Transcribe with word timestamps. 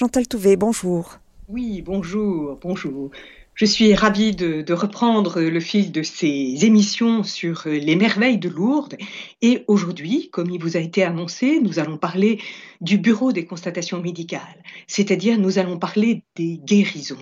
Chantal 0.00 0.26
Touvet, 0.26 0.56
bonjour. 0.56 1.18
Oui, 1.46 1.82
bonjour, 1.82 2.58
bonjour. 2.62 3.10
Je 3.52 3.66
suis 3.66 3.94
ravie 3.94 4.34
de, 4.34 4.72
reprendre 4.72 5.42
le 5.42 5.60
fil 5.60 5.92
de 5.92 6.02
ces 6.02 6.64
émissions 6.64 7.22
sur 7.22 7.64
les 7.66 7.96
merveilles 7.96 8.38
de 8.38 8.48
Lourdes. 8.48 8.96
Et 9.42 9.62
aujourd'hui, 9.66 10.30
comme 10.30 10.48
il 10.48 10.58
vous 10.58 10.78
a 10.78 10.80
été 10.80 11.04
annoncé, 11.04 11.60
nous 11.60 11.78
allons 11.78 11.98
parler 11.98 12.40
du 12.80 12.96
Bureau 12.96 13.32
des 13.32 13.44
constatations 13.44 14.00
médicales, 14.00 14.62
c'est-à-dire 14.86 15.38
nous 15.38 15.58
allons 15.58 15.78
parler 15.78 16.22
des 16.34 16.56
guérisons. 16.64 17.18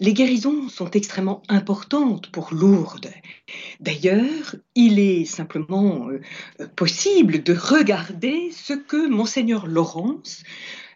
Les 0.00 0.14
guérisons 0.14 0.70
sont 0.70 0.90
extrêmement 0.92 1.42
importantes 1.50 2.30
pour 2.30 2.54
Lourdes. 2.54 3.10
D'ailleurs, 3.80 4.56
il 4.74 4.98
est 4.98 5.26
simplement 5.26 6.08
euh, 6.08 6.66
possible 6.74 7.42
de 7.42 7.52
regarder 7.52 8.50
ce 8.50 8.72
que 8.72 9.08
monseigneur 9.08 9.66
Laurence, 9.66 10.42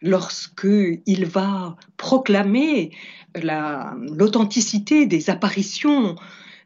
lorsqu'il 0.01 1.27
va 1.27 1.77
proclamer 1.99 2.93
l'authenticité 3.35 5.05
des 5.05 5.29
apparitions 5.29 6.17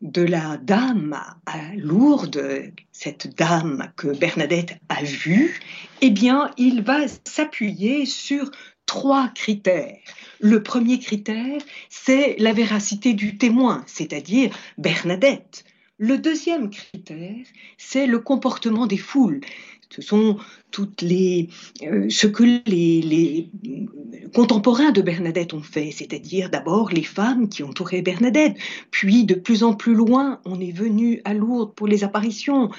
de 0.01 0.23
la 0.23 0.59
dame 0.59 1.19
à 1.47 1.75
Lourdes, 1.75 2.73
cette 2.93 3.37
dame 3.37 3.91
que 3.97 4.17
Bernadette 4.17 4.79
a 4.89 5.03
vue, 5.03 5.59
eh 6.03 6.11
bien, 6.11 6.53
il 6.57 6.83
va 6.83 7.01
s'appuyer 7.25 8.07
sur 8.07 8.53
trois 8.89 9.29
critères. 9.29 9.99
Le 10.41 10.63
premier 10.63 10.99
critère, 10.99 11.61
c'est 11.91 12.35
la 12.39 12.53
véracité 12.53 13.13
du 13.13 13.37
témoin, 13.37 13.85
c'est-à-dire 13.87 14.51
Bernadette. 14.79 15.65
Le 15.99 16.17
deuxième 16.17 16.71
critère, 16.71 17.45
c'est 17.77 18.07
le 18.07 18.19
comportement 18.19 18.87
des 18.87 18.97
foules. 18.97 19.41
Ce 19.91 20.03
sont 20.03 20.37
toutes 20.71 21.01
les, 21.01 21.49
euh, 21.83 22.09
ce 22.11 22.27
que 22.27 22.45
les, 22.67 23.49
contemporains 24.35 24.93
de 24.93 25.01
Bernadette 25.01 25.55
ont 25.55 25.63
fait, 25.63 25.91
c'est-à-dire 25.91 26.51
d'abord 26.51 26.91
les 26.91 27.03
femmes 27.03 27.49
qui 27.49 27.63
entouraient 27.63 28.03
Bernadette, 28.03 28.57
puis 28.91 29.25
de 29.25 29.35
plus 29.35 29.63
en 29.63 29.75
plus 29.75 29.95
loin, 29.95 30.41
on 30.45 30.61
est 30.61 30.73
venu 30.73 31.23
à 31.25 31.33
Lourdes 31.33 31.75
pour 31.75 31.87
les 31.87 32.05
apparitions. 32.05 32.71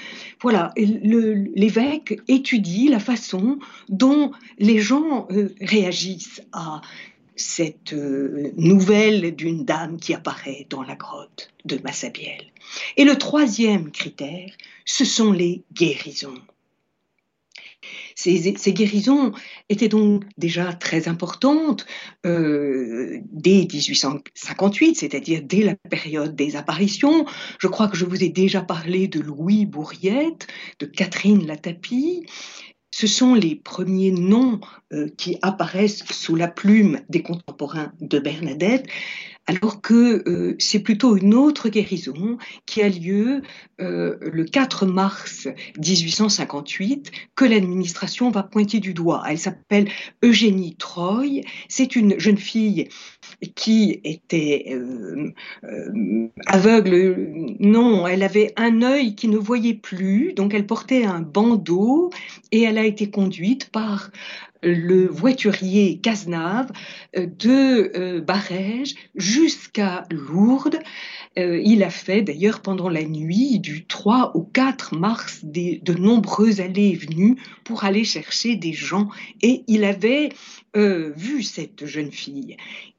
Voilà, 0.41 0.71
l'évêque 0.75 2.19
étudie 2.27 2.89
la 2.89 2.99
façon 2.99 3.57
dont 3.89 4.31
les 4.59 4.79
gens 4.79 5.27
euh, 5.31 5.49
réagissent 5.61 6.41
à 6.51 6.81
cette 7.35 7.93
euh, 7.93 8.51
nouvelle 8.57 9.35
d'une 9.35 9.65
dame 9.65 9.97
qui 9.97 10.13
apparaît 10.13 10.67
dans 10.69 10.83
la 10.83 10.95
grotte 10.95 11.51
de 11.65 11.79
Massabielle. 11.83 12.51
Et 12.97 13.05
le 13.05 13.17
troisième 13.17 13.91
critère, 13.91 14.51
ce 14.85 15.05
sont 15.05 15.31
les 15.31 15.63
guérisons. 15.73 16.41
Ces, 18.15 18.73
guérisons 18.73 19.31
étaient 19.69 19.87
donc 19.87 20.23
déjà 20.37 20.73
très 20.73 21.07
importantes 21.07 21.85
euh, 22.25 23.19
dès 23.31 23.67
1858, 23.71 24.95
c'est-à-dire 24.95 25.41
dès 25.43 25.63
la 25.63 25.75
période 25.89 26.35
des 26.35 26.55
apparitions. 26.55 27.25
Je 27.59 27.67
crois 27.67 27.87
que 27.87 27.97
je 27.97 28.05
vous 28.05 28.23
ai 28.23 28.29
déjà 28.29 28.61
parlé 28.61 29.07
de 29.07 29.19
Louis 29.19 29.65
Bourriette, 29.65 30.47
de 30.79 30.85
Catherine 30.85 31.45
Latapie. 31.47 32.25
Ce 32.91 33.07
sont 33.07 33.35
les 33.35 33.55
premiers 33.55 34.11
noms 34.11 34.59
euh, 34.93 35.07
qui 35.17 35.37
apparaissent 35.41 36.03
sous 36.11 36.35
la 36.35 36.47
plume 36.47 37.01
des 37.07 37.21
contemporains 37.21 37.93
de 38.01 38.19
Bernadette 38.19 38.87
alors 39.49 39.81
que 39.81 40.29
euh, 40.29 40.55
c'est 40.59 40.79
plutôt 40.79 41.17
une 41.17 41.33
autre 41.33 41.69
guérison 41.69 42.37
qui 42.67 42.83
a 42.83 42.89
lieu 42.89 43.41
euh, 43.81 44.15
le 44.21 44.45
4 44.45 44.85
mars 44.85 45.47
1858 45.77 47.11
que 47.35 47.45
l'administration 47.45 48.29
va 48.29 48.43
pointer 48.43 48.79
du 48.79 48.93
doigt. 48.93 49.23
Elle 49.27 49.39
s'appelle 49.39 49.89
Eugénie 50.23 50.75
Troy. 50.75 51.41
C'est 51.67 51.95
une 51.95 52.19
jeune 52.19 52.37
fille 52.37 52.89
qui 53.55 53.99
était 54.03 54.67
euh, 54.69 55.33
aveugle. 56.45 57.55
Non, 57.59 58.05
elle 58.05 58.21
avait 58.21 58.53
un 58.55 58.83
œil 58.83 59.15
qui 59.15 59.29
ne 59.29 59.37
voyait 59.37 59.73
plus, 59.73 60.33
donc 60.33 60.53
elle 60.53 60.67
portait 60.67 61.05
un 61.05 61.21
bandeau 61.21 62.11
et 62.51 62.61
elle 62.61 62.77
a 62.77 62.85
été 62.85 63.09
conduite 63.09 63.71
par 63.71 64.11
le 64.61 65.07
voiturier 65.07 65.99
Cazenave 65.99 66.71
euh, 67.17 67.25
de 67.25 67.91
euh, 67.95 68.21
Barège 68.21 68.95
jusqu'à 69.15 70.05
Lourdes. 70.11 70.79
Euh, 71.37 71.61
il 71.63 71.83
a 71.83 71.89
fait 71.89 72.21
d'ailleurs 72.21 72.61
pendant 72.61 72.89
la 72.89 73.03
nuit 73.03 73.59
du 73.59 73.85
3 73.85 74.35
au 74.35 74.41
4 74.41 74.95
mars 74.97 75.41
de 75.43 75.93
nombreuses 75.93 76.59
allées 76.59 76.89
et 76.89 76.95
venues 76.95 77.37
pour 77.63 77.83
aller 77.83 78.03
chercher 78.03 78.55
des 78.55 78.73
gens 78.73 79.09
et 79.41 79.63
il 79.67 79.83
avait 79.83 80.29
vu 80.75 81.41
cette 81.41 81.85
jeune 81.85 82.11
fille. 82.11 82.55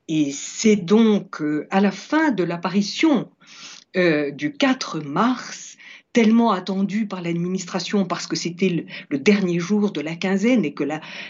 Et 0.08 0.32
c'est 0.32 0.76
donc 0.76 1.40
à 1.70 1.80
la 1.80 1.92
fin 1.92 2.32
de 2.32 2.42
l'apparition 2.42 3.30
du 3.94 4.52
4 4.52 5.00
mars 5.00 5.76
tellement 6.12 6.50
attendu 6.52 7.06
par 7.06 7.22
l'administration 7.22 8.04
parce 8.04 8.26
que 8.26 8.36
c'était 8.36 8.86
le, 9.10 9.18
dernier 9.18 9.58
jour 9.58 9.92
de 9.92 10.00
la 10.00 10.16
quinzaine 10.16 10.64
et 10.64 10.74
que 10.74 10.84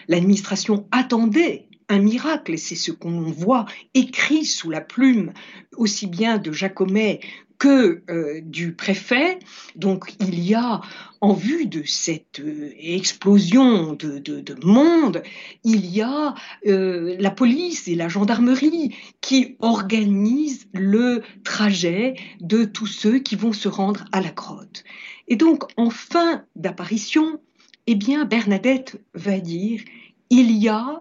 l'administration 0.09 0.87
attendait 0.91 1.67
un 1.89 1.99
miracle, 1.99 2.53
et 2.55 2.57
c'est 2.57 2.77
ce 2.77 2.93
qu'on 2.93 3.21
voit 3.21 3.67
écrit 3.95 4.45
sous 4.45 4.71
la 4.71 4.81
plume 4.81 5.33
aussi 5.77 6.07
bien 6.07 6.39
de 6.39 6.53
Jacomet 6.53 7.21
que 7.61 8.03
euh, 8.11 8.41
du 8.41 8.73
préfet. 8.73 9.39
Donc 9.77 10.15
il 10.19 10.41
y 10.41 10.55
a, 10.55 10.81
en 11.21 11.35
vue 11.35 11.67
de 11.67 11.85
cette 11.85 12.41
euh, 12.41 12.73
explosion 12.79 13.93
de, 13.93 14.65
monde, 14.65 15.23
il 15.63 15.87
y 15.87 16.01
a 16.01 16.35
euh, 16.67 17.17
la 17.21 17.31
police 17.31 17.87
et 17.87 17.95
la 17.95 18.09
gendarmerie 18.09 18.97
qui 19.21 19.57
organisent 19.61 20.67
le 20.73 21.23
trajet 21.45 22.17
de 22.41 22.65
tous 22.65 22.87
ceux 22.87 23.19
qui 23.19 23.37
vont 23.37 23.53
se 23.53 23.69
rendre 23.69 24.07
à 24.11 24.21
la 24.23 24.31
grotte. 24.31 24.83
Et 25.29 25.37
donc 25.37 25.65
en 25.77 25.91
fin 25.91 26.45
d'apparition, 26.57 27.41
eh 27.87 27.95
bien 27.95 28.25
Bernadette 28.25 29.01
va 29.15 29.39
dire, 29.39 29.83
il 30.31 30.51
y 30.51 30.69
a 30.69 31.01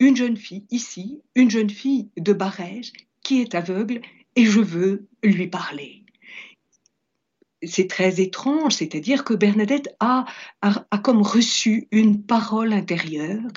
une 0.00 0.16
jeune 0.16 0.38
fille 0.38 0.64
ici, 0.70 1.20
une 1.34 1.50
jeune 1.50 1.70
fille 1.70 2.08
de 2.16 2.32
Barège 2.32 2.92
qui 3.22 3.42
est 3.42 3.54
aveugle 3.54 4.00
et 4.36 4.44
je 4.44 4.60
veux 4.60 5.08
lui 5.22 5.46
parler. 5.48 6.04
C'est 7.62 7.88
très 7.88 8.20
étrange, 8.20 8.74
c'est-à-dire 8.74 9.24
que 9.24 9.32
Bernadette 9.32 9.94
a, 10.00 10.26
a, 10.60 10.98
comme 10.98 11.22
reçu 11.22 11.88
une 11.92 12.22
parole 12.22 12.72
intérieure. 12.72 13.50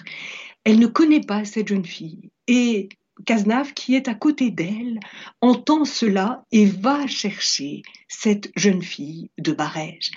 Elle 0.64 0.80
ne 0.80 0.88
connaît 0.88 1.22
pas 1.22 1.44
cette 1.46 1.68
jeune 1.68 1.86
fille 1.86 2.32
et 2.48 2.90
Cazenave, 3.26 3.74
qui 3.74 3.96
est 3.96 4.08
à 4.08 4.14
côté 4.14 4.52
d'elle, 4.52 5.00
entend 5.42 5.86
cela 5.86 6.44
et 6.52 6.66
va 6.66 7.08
chercher 7.08 7.82
cette 8.08 8.52
jeune 8.56 8.82
fille 8.82 9.30
de 9.38 9.52
Barège. 9.52 10.12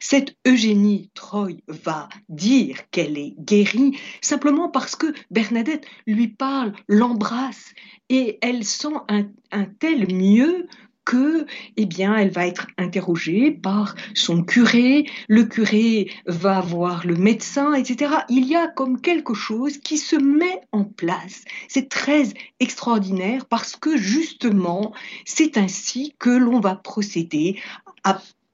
Cette 0.00 0.36
Eugénie 0.46 1.10
Troy 1.14 1.62
va 1.66 2.08
dire 2.28 2.88
qu'elle 2.90 3.18
est 3.18 3.34
guérie 3.38 3.98
simplement 4.20 4.68
parce 4.68 4.96
que 4.96 5.12
Bernadette 5.30 5.86
lui 6.06 6.28
parle, 6.28 6.72
l'embrasse 6.88 7.72
et 8.08 8.38
elle 8.42 8.64
sent 8.64 8.94
un, 9.08 9.26
un 9.50 9.64
tel 9.64 10.12
mieux 10.14 10.66
que, 11.04 11.46
eh 11.76 11.86
bien, 11.86 12.16
elle 12.16 12.30
va 12.30 12.46
être 12.46 12.66
interrogée 12.78 13.50
par 13.50 13.94
son 14.14 14.42
curé, 14.42 15.06
le 15.28 15.44
curé 15.44 16.10
va 16.26 16.60
voir 16.60 17.06
le 17.06 17.16
médecin, 17.16 17.74
etc. 17.74 18.14
Il 18.28 18.46
y 18.46 18.54
a 18.54 18.68
comme 18.68 19.00
quelque 19.00 19.34
chose 19.34 19.78
qui 19.78 19.98
se 19.98 20.16
met 20.16 20.60
en 20.72 20.84
place. 20.84 21.44
C'est 21.68 21.88
très 21.88 22.24
extraordinaire 22.60 23.46
parce 23.46 23.76
que 23.76 23.96
justement, 23.96 24.92
c'est 25.24 25.56
ainsi 25.56 26.14
que 26.18 26.30
l'on 26.30 26.60
va 26.60 26.76
procéder 26.76 27.60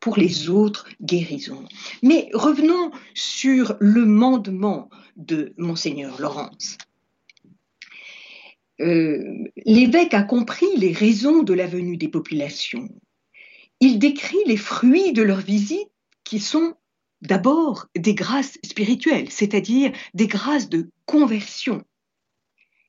pour 0.00 0.16
les 0.16 0.48
autres 0.48 0.88
guérisons. 1.03 1.65
Mais 2.03 2.30
revenons 2.32 2.92
sur 3.15 3.76
le 3.80 4.04
mandement 4.06 4.88
de 5.16 5.53
monseigneur 5.59 6.20
Laurence. 6.20 6.78
Euh, 8.80 9.45
l'évêque 9.65 10.15
a 10.15 10.22
compris 10.22 10.66
les 10.77 10.92
raisons 10.92 11.42
de 11.42 11.53
la 11.53 11.66
venue 11.66 11.97
des 11.97 12.09
populations. 12.09 12.89
Il 13.80 13.98
décrit 13.98 14.39
les 14.47 14.57
fruits 14.57 15.13
de 15.13 15.22
leur 15.22 15.41
visite 15.41 15.91
qui 16.25 16.41
sont 16.41 16.75
d'abord 17.22 17.86
des 17.97 18.15
grâces 18.15 18.59
spirituelles, 18.65 19.30
c'est-à-dire 19.30 19.92
des 20.15 20.27
grâces 20.27 20.69
de 20.69 20.91
conversion. 21.07 21.83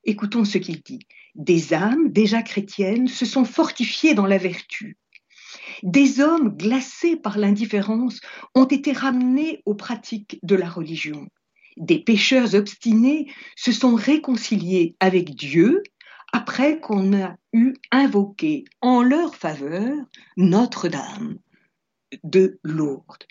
Écoutons 0.04 0.46
ce 0.46 0.58
qu'il 0.58 0.82
dit. 0.82 1.00
Des 1.36 1.74
âmes 1.74 2.12
déjà 2.12 2.42
chrétiennes 2.42 3.08
se 3.08 3.26
sont 3.26 3.46
fortifiées 3.46 4.14
dans 4.14 4.26
la 4.26 4.38
vertu. 4.38 4.98
Des 5.84 6.20
hommes 6.20 6.56
glacés 6.56 7.16
par 7.16 7.38
l'indifférence 7.38 8.20
ont 8.56 8.66
été 8.66 8.92
ramenés 8.92 9.62
aux 9.66 9.76
pratiques 9.76 10.40
de 10.44 10.56
la 10.56 10.70
religion 10.70 11.28
des 11.78 12.00
pécheurs 12.00 12.56
obstinés 12.56 13.32
se 13.56 13.72
sont 13.72 13.96
réconciliés 13.96 14.96
avec 15.00 15.36
Dieu 15.36 15.84
après 16.34 16.80
qu'on 16.80 17.20
a 17.20 17.36
eu 17.54 17.74
invoqué 17.92 18.66
en 18.82 19.02
leur 19.02 19.36
faveur 19.36 19.96
Notre-Dame 20.38 21.40
de 22.24 22.60
Lourdes. 22.64 23.26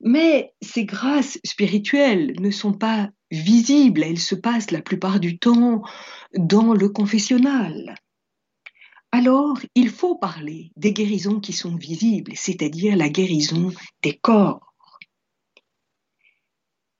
Mais 0.00 0.54
ces 0.62 0.84
grâces 0.84 1.38
spirituelles 1.44 2.34
ne 2.40 2.50
sont 2.50 2.72
pas 2.72 3.10
visible, 3.30 4.02
elle 4.02 4.18
se 4.18 4.34
passe 4.34 4.70
la 4.70 4.80
plupart 4.80 5.20
du 5.20 5.38
temps 5.38 5.82
dans 6.34 6.72
le 6.72 6.88
confessionnal. 6.88 7.94
Alors, 9.12 9.58
il 9.74 9.90
faut 9.90 10.16
parler 10.16 10.70
des 10.76 10.92
guérisons 10.92 11.40
qui 11.40 11.52
sont 11.52 11.76
visibles, 11.76 12.32
c'est-à-dire 12.34 12.96
la 12.96 13.08
guérison 13.08 13.72
des 14.02 14.14
corps. 14.14 14.69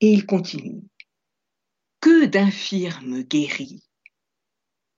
Et 0.01 0.11
il 0.11 0.25
continue. 0.25 0.81
Que 1.99 2.25
d'infirmes 2.25 3.21
guéris, 3.21 3.83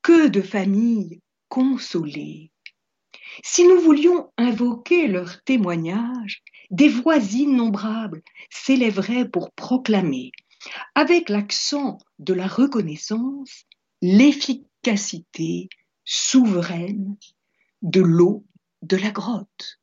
que 0.02 0.28
de 0.30 0.42
familles 0.42 1.22
consolées. 1.50 2.52
Si 3.44 3.68
nous 3.68 3.82
voulions 3.82 4.32
invoquer 4.38 5.08
leur 5.08 5.44
témoignage, 5.44 6.42
des 6.72 6.88
voix 6.88 7.18
innombrables 7.18 8.24
s'élèveraient 8.50 9.28
pour 9.28 9.52
proclamer, 9.52 10.32
avec 10.96 11.28
l'accent 11.28 11.98
de 12.20 12.34
la 12.34 12.48
reconnaissance, 12.48 13.66
l'efficacité 14.02 15.68
souveraine 16.06 17.18
de 17.82 18.02
l'eau 18.02 18.46
de 18.82 18.96
la 18.96 19.12
grotte. 19.12 19.80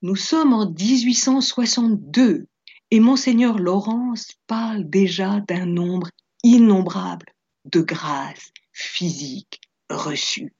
Nous 0.00 0.16
sommes 0.16 0.54
en 0.54 0.70
1862 0.70 2.46
et 2.90 3.00
monseigneur 3.00 3.58
Laurence 3.58 4.32
parle 4.46 4.88
déjà 4.88 5.40
d'un 5.40 5.66
nombre 5.66 6.10
innombrable 6.42 7.26
de 7.64 7.80
grâces 7.80 8.52
physiques 8.72 9.60
reçues. 9.88 10.52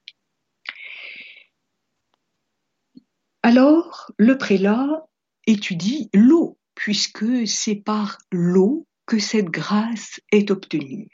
Alors, 3.43 4.11
le 4.17 4.37
prélat 4.37 5.07
étudie 5.47 6.09
l'eau, 6.13 6.57
puisque 6.75 7.47
c'est 7.47 7.75
par 7.75 8.19
l'eau 8.31 8.85
que 9.07 9.19
cette 9.19 9.49
grâce 9.49 10.19
est 10.31 10.51
obtenue. 10.51 11.09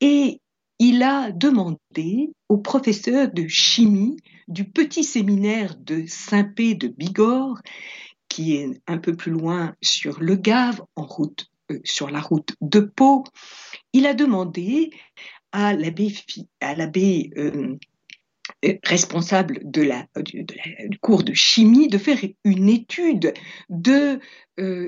Et 0.00 0.40
il 0.78 1.02
a 1.02 1.32
demandé 1.32 2.30
au 2.48 2.58
professeur 2.58 3.32
de 3.32 3.48
chimie 3.48 4.16
du 4.46 4.64
petit 4.70 5.04
séminaire 5.04 5.74
de 5.76 6.04
Saint-Pé 6.06 6.74
de 6.74 6.88
Bigorre, 6.88 7.60
qui 8.28 8.56
est 8.56 8.80
un 8.86 8.98
peu 8.98 9.14
plus 9.14 9.32
loin 9.32 9.74
sur 9.82 10.20
le 10.20 10.34
Gave, 10.36 10.82
en 10.96 11.06
route, 11.06 11.50
euh, 11.70 11.80
sur 11.84 12.10
la 12.10 12.20
route 12.20 12.54
de 12.60 12.80
Pau, 12.80 13.24
il 13.92 14.06
a 14.06 14.14
demandé 14.14 14.90
à 15.52 15.74
l'abbé, 15.74 16.12
euh, 17.36 17.76
euh, 18.64 18.74
responsable 18.84 19.60
de 19.64 19.82
la, 19.82 20.06
du, 20.22 20.46
cours 21.00 21.24
de 21.24 21.34
chimie 21.34 21.88
de 21.88 21.98
faire 21.98 22.18
une 22.44 22.68
étude 22.68 23.34
de 23.68 24.20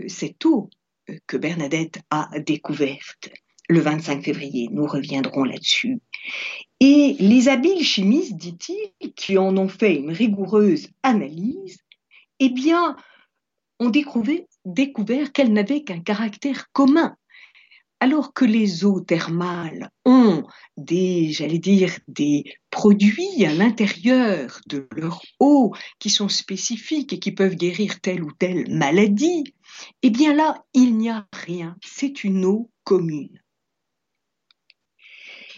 cette 0.09 0.45
eau 0.47 0.71
que 1.27 1.37
Bernadette 1.37 2.01
a 2.11 2.31
découverte 2.39 3.31
le 3.69 3.81
25 3.81 4.25
février. 4.25 4.69
Nous 4.71 4.87
reviendrons 4.87 5.45
là-dessus. 5.45 5.99
Et 6.81 7.17
les 7.19 7.49
habiles 7.49 7.85
chimistes, 7.85 8.37
dit-il, 8.37 9.13
qui 9.15 9.37
en 9.37 9.57
ont 9.57 9.69
fait 9.69 9.97
une 9.97 10.13
rigoureuse 10.13 10.89
analyse, 11.03 11.79
eh 12.41 12.51
bien, 12.51 12.97
ont 13.79 13.91
découvert, 13.91 15.33
qu'elles 15.33 15.53
n'avaient 15.53 15.85
qu'un 15.85 16.01
caractère 16.01 16.71
commun. 16.73 17.17
Alors 18.01 18.33
que 18.33 18.45
les 18.45 18.85
eaux 18.85 19.01
thermales 19.01 19.91
ont 20.05 20.47
des, 20.77 21.33
j'allais 21.33 21.59
dire, 21.59 21.99
des 22.07 22.45
produits 22.71 23.45
à 23.45 23.53
l'intérieur 23.53 24.61
de 24.69 24.87
leur 24.95 25.21
eau 25.41 25.75
qui 25.99 26.09
sont 26.09 26.29
spécifiques 26.29 27.13
et 27.13 27.19
qui 27.19 27.33
peuvent 27.33 27.57
guérir 27.57 28.01
telle 28.01 28.23
ou 28.23 28.31
telle 28.31 28.73
maladie, 28.73 29.53
eh 30.03 30.11
bien 30.11 30.33
là, 30.33 30.65
il 30.75 30.97
n'y 30.97 31.11
a 31.11 31.27
rien. 31.33 31.77
C'est 31.85 32.23
une 32.23 32.45
eau 32.45 32.71
commune. 32.85 33.41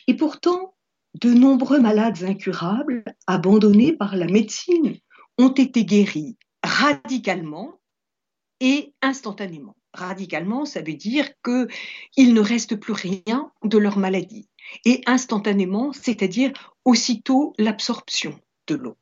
Et 0.06 0.14
pourtant, 0.14 0.74
de 1.20 1.32
nombreux 1.34 1.80
malades 1.80 2.22
incurables, 2.24 3.04
abandonnés 3.26 3.92
par 3.92 4.16
la 4.16 4.26
médecine, 4.26 4.96
ont 5.38 5.52
été 5.52 5.84
guéris 5.84 6.36
radicalement 6.62 7.79
et 8.60 8.94
instantanément. 9.02 9.76
Radicalement, 9.92 10.64
ça 10.64 10.82
veut 10.82 10.94
dire 10.94 11.28
qu'il 11.42 12.34
ne 12.34 12.40
reste 12.40 12.76
plus 12.76 12.92
rien 12.92 13.50
de 13.64 13.78
leur 13.78 13.98
maladie. 13.98 14.48
Et 14.84 15.02
instantanément, 15.06 15.92
c'est-à-dire 15.92 16.52
aussitôt 16.84 17.54
l'absorption 17.58 18.38
de 18.68 18.76
l'eau. 18.76 18.96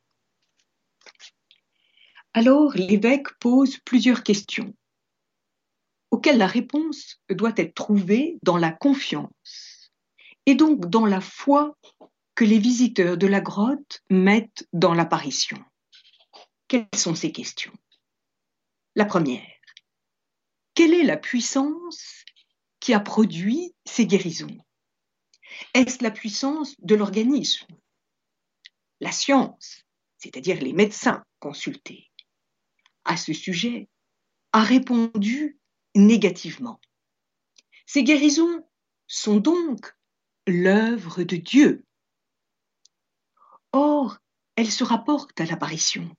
Alors 2.33 2.73
l'évêque 2.75 3.37
pose 3.41 3.79
plusieurs 3.79 4.23
questions 4.23 4.75
auxquelles 6.11 6.39
la 6.39 6.47
réponse 6.47 7.21
doit 7.29 7.53
être 7.57 7.75
trouvée 7.75 8.39
dans 8.43 8.57
la 8.57 8.71
confiance 8.71 9.91
et 10.47 10.55
donc 10.55 10.89
dans 10.89 11.05
la 11.05 11.21
foi 11.21 11.77
que 12.35 12.45
les 12.45 12.59
visiteurs 12.59 13.19
de 13.19 13.27
la 13.27 13.41
grotte 13.41 14.03
mettent 14.09 14.67
dans 14.73 14.95
l'apparition. 14.95 15.59
Quelles 16.69 16.87
sont 16.95 17.15
ces 17.15 17.33
questions? 17.33 17.73
La 18.99 19.05
première, 19.05 19.47
quelle 20.75 20.93
est 20.93 21.05
la 21.05 21.17
puissance 21.17 22.25
qui 22.81 22.93
a 22.95 22.99
produit 22.99 23.73
ces 23.85 24.07
guérisons? 24.07 24.59
Est-ce 25.73 26.03
la 26.03 26.11
puissance 26.11 26.75
de 26.81 26.97
l'organisme? 26.97 27.69
La 28.99 29.13
science, 29.13 29.85
c'est-à-dire 30.17 30.61
les 30.61 30.73
médecins 30.73 31.23
consultés, 31.39 32.11
à 33.05 33.17
ce 33.17 33.33
sujet, 33.33 33.89
a 34.51 34.65
répondu 34.65 35.61
négativement. 35.95 36.81
Ces 37.87 38.03
guérisons 38.03 38.69
sont 39.07 39.37
donc 39.37 39.95
l'œuvre 40.49 41.23
de 41.23 41.37
Dieu. 41.37 41.85
Or, 43.71 44.19
elle 44.57 44.73
se 44.73 44.83
rapporte 44.83 45.41
à 45.41 45.45
l'apparition. 45.45 46.13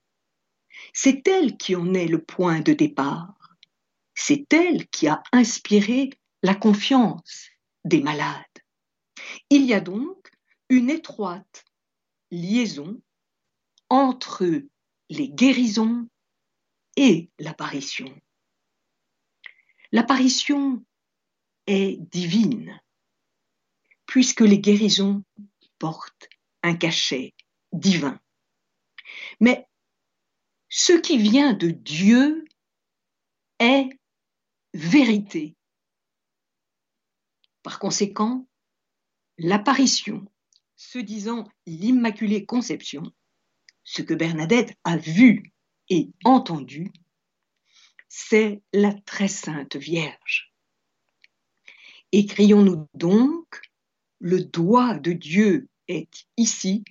C'est 0.92 1.26
elle 1.28 1.56
qui 1.56 1.76
en 1.76 1.94
est 1.94 2.06
le 2.06 2.22
point 2.22 2.60
de 2.60 2.72
départ. 2.72 3.56
C'est 4.14 4.52
elle 4.52 4.88
qui 4.88 5.08
a 5.08 5.22
inspiré 5.32 6.10
la 6.42 6.54
confiance 6.54 7.48
des 7.84 8.02
malades. 8.02 8.44
Il 9.50 9.64
y 9.64 9.74
a 9.74 9.80
donc 9.80 10.30
une 10.68 10.90
étroite 10.90 11.64
liaison 12.30 13.00
entre 13.88 14.46
les 15.08 15.28
guérisons 15.28 16.08
et 16.96 17.30
l'apparition. 17.38 18.12
L'apparition 19.92 20.84
est 21.66 21.96
divine 22.10 22.80
puisque 24.06 24.40
les 24.40 24.58
guérisons 24.58 25.24
portent 25.78 26.28
un 26.62 26.74
cachet 26.74 27.32
divin. 27.72 28.20
Mais 29.40 29.66
ce 30.70 30.92
qui 30.92 31.18
vient 31.18 31.52
de 31.52 31.68
Dieu 31.68 32.44
est 33.58 33.90
vérité. 34.72 35.56
Par 37.62 37.78
conséquent, 37.78 38.46
l'apparition, 39.36 40.24
se 40.76 40.98
disant 40.98 41.46
l'Immaculée 41.66 42.46
Conception, 42.46 43.02
ce 43.82 44.00
que 44.00 44.14
Bernadette 44.14 44.72
a 44.84 44.96
vu 44.96 45.52
et 45.88 46.08
entendu, 46.24 46.92
c'est 48.08 48.62
la 48.72 48.94
très 48.94 49.28
sainte 49.28 49.76
Vierge. 49.76 50.54
Écrions-nous 52.12 52.88
donc 52.94 53.60
le 54.20 54.44
doigt 54.44 54.98
de 54.98 55.12
Dieu 55.12 55.68
est 55.88 56.26
ici, 56.36 56.84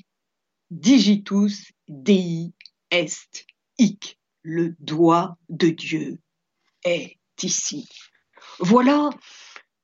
digitus 0.69 1.71
Dei 1.87 2.53
est 2.91 3.47
Le 4.41 4.75
doigt 4.79 5.37
de 5.49 5.69
Dieu 5.69 6.19
est 6.83 7.17
ici. 7.43 7.87
Voilà 8.59 9.09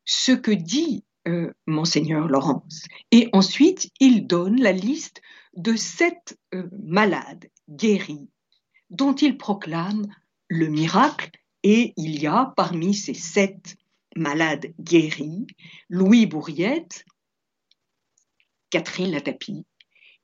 ce 0.06 0.32
que 0.32 0.52
dit 0.52 1.04
euh, 1.28 1.54
monseigneur 1.66 2.28
Laurence. 2.28 2.86
Et 3.12 3.30
ensuite, 3.34 3.92
il 4.00 4.28
donne 4.28 4.62
la 4.62 4.72
liste 4.72 5.22
de 5.56 5.76
sept 5.76 6.38
euh, 6.54 6.70
malades 6.84 7.50
guéris 7.70 8.30
dont 8.90 9.16
il 9.16 9.38
proclame 9.38 10.08
le 10.48 10.68
miracle 10.68 11.32
et 11.64 11.94
il 11.98 12.22
y 12.22 12.28
a 12.28 12.54
parmi 12.56 12.94
ces 12.94 13.16
sept 13.16 13.76
malades 14.16 14.74
guéris 14.80 15.48
Louis 15.90 16.26
Bourriette, 16.26 17.06
Catherine 18.70 19.12
Latapi, 19.12 19.66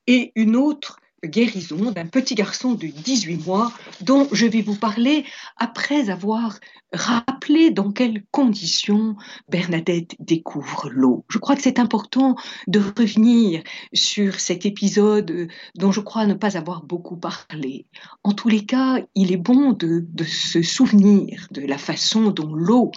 et 0.06 0.32
une 0.36 0.56
autre 0.56 1.00
guérison 1.24 1.90
d'un 1.90 2.06
petit 2.06 2.34
garçon 2.34 2.72
de 2.72 2.86
18 2.86 3.46
mois 3.46 3.72
dont 4.00 4.28
je 4.32 4.46
vais 4.46 4.62
vous 4.62 4.74
parler 4.74 5.24
après 5.56 6.10
avoir 6.10 6.58
rappelé 6.92 7.70
dans 7.70 7.90
quelles 7.90 8.22
conditions 8.30 9.16
Bernadette 9.48 10.14
découvre 10.18 10.90
l'eau. 10.90 11.24
Je 11.28 11.38
crois 11.38 11.56
que 11.56 11.62
c'est 11.62 11.78
important 11.78 12.36
de 12.66 12.80
revenir 12.80 13.62
sur 13.92 14.40
cet 14.40 14.66
épisode 14.66 15.48
dont 15.74 15.92
je 15.92 16.00
crois 16.00 16.26
ne 16.26 16.34
pas 16.34 16.56
avoir 16.56 16.82
beaucoup 16.84 17.16
parlé. 17.16 17.86
En 18.24 18.32
tous 18.32 18.48
les 18.48 18.66
cas, 18.66 18.98
il 19.14 19.32
est 19.32 19.38
bon 19.38 19.72
de, 19.72 20.04
se 20.24 20.62
souvenir 20.62 21.48
de 21.50 21.62
la 21.62 21.78
façon 21.78 22.30
dont 22.30 22.54
l'eau 22.54 22.92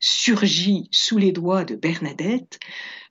surgit 0.00 0.88
sous 0.90 1.18
les 1.18 1.32
doigts 1.32 1.64
de 1.64 1.74
Bernadette 1.74 2.58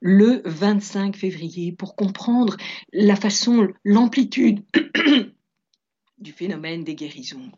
le 0.01 0.41
25 0.45 1.15
février 1.15 1.71
pour 1.71 1.95
comprendre 1.95 2.57
la 2.93 3.15
façon, 3.15 3.67
l'amplitude 3.83 4.63
du 6.19 6.31
phénomène 6.31 6.83
des 6.83 6.95
guérisons. 6.95 7.51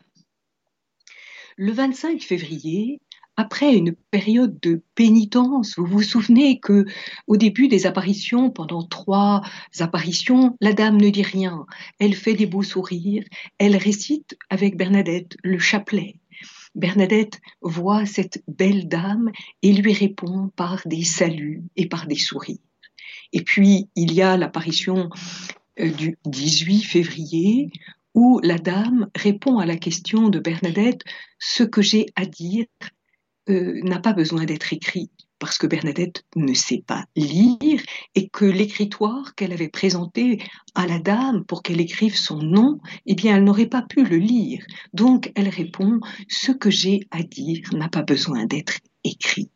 Le 1.57 1.71
25 1.74 2.21
février, 2.21 3.01
après 3.36 3.74
une 3.74 3.93
période 4.12 4.59
de 4.59 4.81
pénitence, 4.95 5.75
vous 5.77 5.86
vous 5.86 6.03
souvenez 6.03 6.59
que 6.59 6.86
au 7.27 7.38
début 7.38 7.69
des 7.69 7.86
apparitions, 7.86 8.50
pendant 8.50 8.83
trois 8.83 9.41
apparitions, 9.79 10.57
la 10.59 10.74
dame 10.74 10.98
ne 10.98 11.09
dit 11.09 11.24
rien. 11.24 11.65
Elle 12.00 12.15
fait 12.15 12.33
des 12.33 12.45
beaux 12.45 12.63
sourires. 12.63 13.24
Elle 13.57 13.77
récite 13.77 14.38
avec 14.50 14.75
Bernadette 14.75 15.38
le 15.41 15.57
chapelet. 15.57 16.19
Bernadette 16.79 17.39
voit 17.62 18.05
cette 18.05 18.43
belle 18.48 18.88
dame 18.88 19.31
et 19.62 19.74
lui 19.74 19.93
répond 19.93 20.50
par 20.55 20.81
des 20.86 21.03
saluts 21.03 21.63
et 21.75 21.88
par 21.88 22.07
des 22.07 22.17
sourires. 22.17 22.57
Et 23.33 23.41
puis, 23.41 23.89
il 23.95 24.13
y 24.13 24.21
a 24.21 24.38
l'apparition 24.38 25.09
euh, 25.79 25.91
du 25.91 26.17
18 26.25 26.81
février 26.81 27.71
où 28.15 28.39
la 28.43 28.57
dame 28.57 29.09
répond 29.15 29.59
à 29.59 29.65
la 29.65 29.77
question 29.77 30.29
de 30.29 30.39
Bernadette, 30.39 31.03
ce 31.38 31.63
que 31.63 31.81
j'ai 31.81 32.07
à 32.15 32.25
dire 32.25 32.65
euh, 33.50 33.79
n'a 33.83 34.00
pas 34.00 34.13
besoin 34.13 34.45
d'être 34.45 34.74
écrit 34.74 35.12
parce 35.39 35.58
que 35.58 35.67
Bernadette 35.67 36.25
ne 36.36 36.53
sait 36.53 36.84
pas 36.86 37.05
lire 37.15 37.81
et 38.15 38.29
que 38.29 38.46
l'écritoire 38.46 39.36
qu'elle 39.36 39.53
avait 39.53 39.69
présenté 39.69 40.41
à 40.75 40.86
la 40.86 41.00
dame 41.00 41.46
pour 41.46 41.63
qu'elle 41.63 41.81
écrive 41.81 42.17
son 42.17 42.38
nom, 42.38 42.79
eh 43.05 43.15
bien, 43.15 43.38
elle 43.38 43.43
n'aurait 43.43 43.65
pas 43.67 43.81
pu 43.81 44.03
le 44.03 44.17
lire. 44.17 44.63
Donc, 44.93 45.31
elle 45.36 45.50
répond, 45.50 46.00
ce 46.27 46.51
que 46.51 46.69
j'ai 46.69 47.08
à 47.12 47.24
dire 47.24 47.62
n'a 47.74 47.89
pas 47.89 48.03
besoin 48.03 48.46
d'être 48.46 48.79
écrit. 49.03 49.50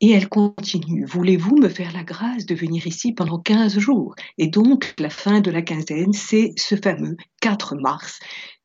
Et 0.00 0.10
elle 0.10 0.28
continue, 0.28 1.06
voulez-vous 1.06 1.56
me 1.56 1.68
faire 1.68 1.92
la 1.92 2.02
grâce 2.02 2.44
de 2.44 2.56
venir 2.56 2.88
ici 2.88 3.12
pendant 3.12 3.38
15 3.38 3.78
jours? 3.78 4.16
Et 4.36 4.48
donc, 4.48 4.94
la 4.98 5.10
fin 5.10 5.40
de 5.40 5.52
la 5.52 5.62
quinzaine, 5.62 6.12
c'est 6.12 6.54
ce 6.56 6.74
fameux 6.74 7.16
4 7.40 7.76
mars 7.76 8.18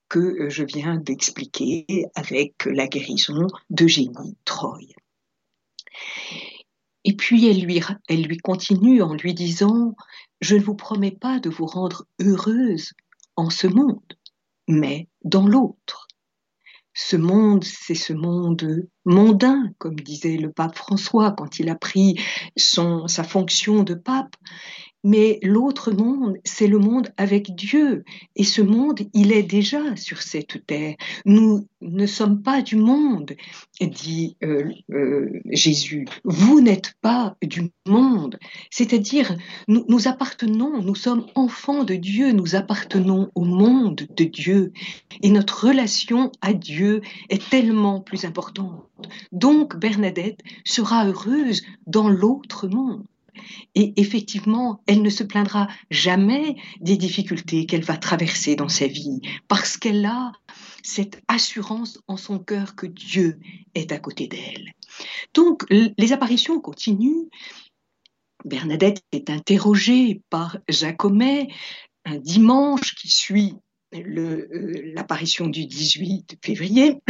que 0.10 0.50
je 0.50 0.64
viens 0.64 0.96
d'expliquer 0.96 1.86
avec 2.16 2.66
la 2.66 2.88
guérison 2.88 3.46
d'Eugénie 3.70 4.36
Troy. 4.46 4.80
Et 7.04 7.16
puis 7.16 7.46
elle 7.48 7.62
lui, 7.62 8.38
continue 8.38 9.02
en 9.02 9.14
lui 9.14 9.34
disant, 9.34 9.96
je 10.42 10.56
ne 10.56 10.62
vous 10.62 10.76
promets 10.76 11.16
pas 11.20 11.40
de 11.40 11.50
vous 11.50 11.66
rendre 11.66 12.06
heureuse 12.20 12.92
en 13.36 13.50
ce 13.50 13.68
monde, 13.68 14.18
mais 14.68 15.08
dans 15.24 15.48
l'autre. 15.48 16.08
Ce 16.94 17.16
monde, 17.16 17.64
c'est 17.64 17.96
ce 17.96 18.12
monde 18.12 18.88
mondain, 19.06 19.70
comme 19.78 20.00
disait 20.00 20.36
le 20.36 20.52
pape 20.52 20.76
François 20.76 21.32
quand 21.32 21.60
il 21.60 21.70
a 21.70 21.76
pris 21.76 22.20
sa 22.58 23.24
fonction 23.24 23.84
de 23.84 23.94
pape. 23.94 24.36
Mais 25.04 25.40
l'autre 25.44 25.92
monde, 25.92 26.38
c'est 26.44 26.68
le 26.68 26.80
monde 26.80 27.10
avec 27.18 27.56
Dieu. 27.56 28.04
Et 28.36 28.44
ce 28.44 28.62
monde, 28.62 29.02
il 29.14 29.32
est 29.32 29.44
déjà 29.44 29.96
sur 29.96 30.22
cette 30.22 30.66
terre. 30.66 30.96
Nous 31.26 31.68
ne 31.82 32.06
sommes 32.06 32.42
pas 32.42 32.62
du 32.62 32.76
monde, 32.76 33.36
dit 33.80 34.38
euh, 34.44 34.72
euh, 34.92 35.30
Jésus. 35.52 36.08
Vous 36.24 36.62
n'êtes 36.62 36.94
pas 37.02 37.36
du 37.42 37.72
monde. 37.88 38.38
C'est-à-dire, 38.72 39.38
nous, 39.68 39.86
nous 39.88 40.08
appartenons, 40.08 40.82
nous 40.82 40.96
sommes 40.96 41.28
enfants 41.36 41.84
de 41.84 41.96
Dieu, 41.96 42.32
nous 42.32 42.56
appartenons 42.56 43.32
au 43.36 43.44
monde 43.44 44.08
de 44.16 44.24
Dieu. 44.24 44.74
Et 45.22 45.30
notre 45.30 45.68
relation 45.68 46.32
à 46.42 46.54
Dieu 46.54 47.02
est 47.30 47.50
tellement 47.50 48.02
plus 48.02 48.26
importante. 48.26 48.84
Donc, 49.32 49.78
Bernadette 49.78 50.42
sera 50.66 51.08
heureuse 51.08 51.62
dans 51.86 52.10
l'autre 52.10 52.68
monde. 52.68 53.06
Et 53.76 53.94
effectivement, 53.98 54.82
elle 54.88 55.02
ne 55.02 55.10
se 55.10 55.24
plaindra 55.24 55.68
jamais 55.90 56.56
des 56.82 56.98
difficultés 56.98 57.66
qu'elle 57.66 57.84
va 57.84 57.98
traverser 57.98 58.56
dans 58.56 58.70
sa 58.70 58.88
vie, 58.88 59.22
parce 59.48 59.78
qu'elle 59.78 60.06
a 60.06 60.32
cette 60.84 61.22
assurance 61.28 62.00
en 62.08 62.18
son 62.18 62.40
cœur 62.40 62.76
que 62.76 62.88
Dieu 62.88 63.40
est 63.76 63.92
à 63.92 64.00
côté 64.00 64.28
d'elle. 64.28 64.74
Donc, 65.34 65.66
les 65.70 66.14
apparitions 66.14 66.60
continuent. 66.60 67.28
Bernadette 68.46 69.04
est 69.12 69.30
interrogée 69.30 70.22
par 70.30 70.58
Jacomet 70.70 71.50
un 72.06 72.18
dimanche 72.18 72.96
qui 72.96 73.10
suit 73.10 73.56
euh, 73.94 74.92
l'apparition 74.94 75.48
du 75.48 75.66
18 75.66 76.38
février. 76.44 77.02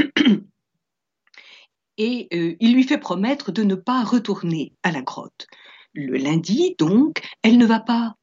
Et 1.97 2.27
euh, 2.33 2.55
il 2.59 2.73
lui 2.73 2.83
fait 2.83 2.99
promettre 2.99 3.51
de 3.51 3.63
ne 3.63 3.75
pas 3.75 4.03
retourner 4.03 4.73
à 4.83 4.91
la 4.91 5.01
grotte. 5.01 5.47
Le 5.99 6.15
lundi, 6.19 6.75
donc, 6.77 7.23
elle 7.41 7.57
ne 7.57 7.65
va 7.65 7.79
pas 7.79 8.17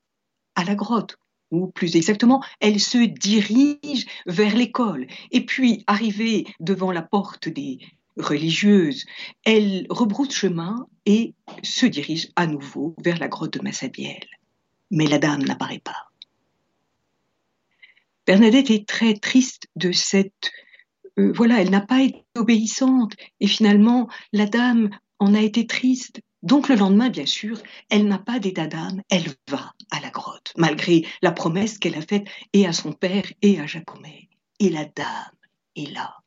à 0.55 0.63
la 0.63 0.77
grotte, 0.77 1.17
ou 1.51 1.67
plus 1.67 1.97
exactement, 1.97 2.41
elle 2.61 2.79
se 2.79 2.99
dirige 2.99 4.07
vers 4.27 4.55
l'école. 4.55 5.09
Et 5.33 5.45
puis, 5.45 5.83
arrivée 5.89 6.47
devant 6.61 6.93
la 6.93 7.03
porte 7.03 7.49
des 7.49 7.81
religieuses, 8.17 9.05
elle 9.45 9.89
rebrousse 9.91 10.33
chemin 10.33 10.87
et 11.05 11.35
se 11.65 11.87
dirige 11.87 12.29
à 12.37 12.47
nouveau 12.47 12.95
vers 13.05 13.19
la 13.19 13.27
grotte 13.27 13.59
de 13.59 13.65
Massabielle. 13.65 14.29
Mais 14.93 15.09
la 15.09 15.19
dame 15.19 15.43
n'apparaît 15.43 15.83
pas. 15.83 16.13
Bernadette 18.25 18.71
est 18.71 18.87
très 18.87 19.15
triste 19.15 19.67
de 19.75 19.91
cette... 19.91 20.53
Euh, 21.19 21.33
voilà, 21.35 21.61
elle 21.61 21.71
n'a 21.71 21.81
pas 21.81 22.03
été 22.03 22.25
obéissante 22.37 23.15
et 23.41 23.49
finalement, 23.49 24.09
la 24.33 24.47
dame 24.47 24.91
en 25.19 25.35
a 25.35 25.41
été 25.41 25.67
triste 25.67 26.21
donc 26.45 26.69
le 26.69 26.75
lendemain, 26.75 27.09
bien 27.09 27.25
sûr, 27.25 27.59
elle 27.89 28.07
n'a 28.07 28.19
pas 28.19 28.39
d'état 28.39 28.67
d'âme, 28.67 29.01
elle 29.09 29.33
va 29.49 29.73
à 29.91 29.99
la 30.01 30.11
grotte, 30.11 30.53
malgré 30.59 31.07
la 31.23 31.33
promesse 31.33 31.79
qu'elle 31.79 31.97
a 31.97 32.03
faite 32.03 32.27
et 32.53 32.67
à 32.67 32.75
son 32.75 32.93
père 32.93 33.25
et 33.41 33.59
à 33.59 33.67
Jacomet. 33.67 34.29
Et 34.61 34.69
la 34.69 34.85
dame 34.85 35.33
est 35.75 35.91
là. 35.91 36.19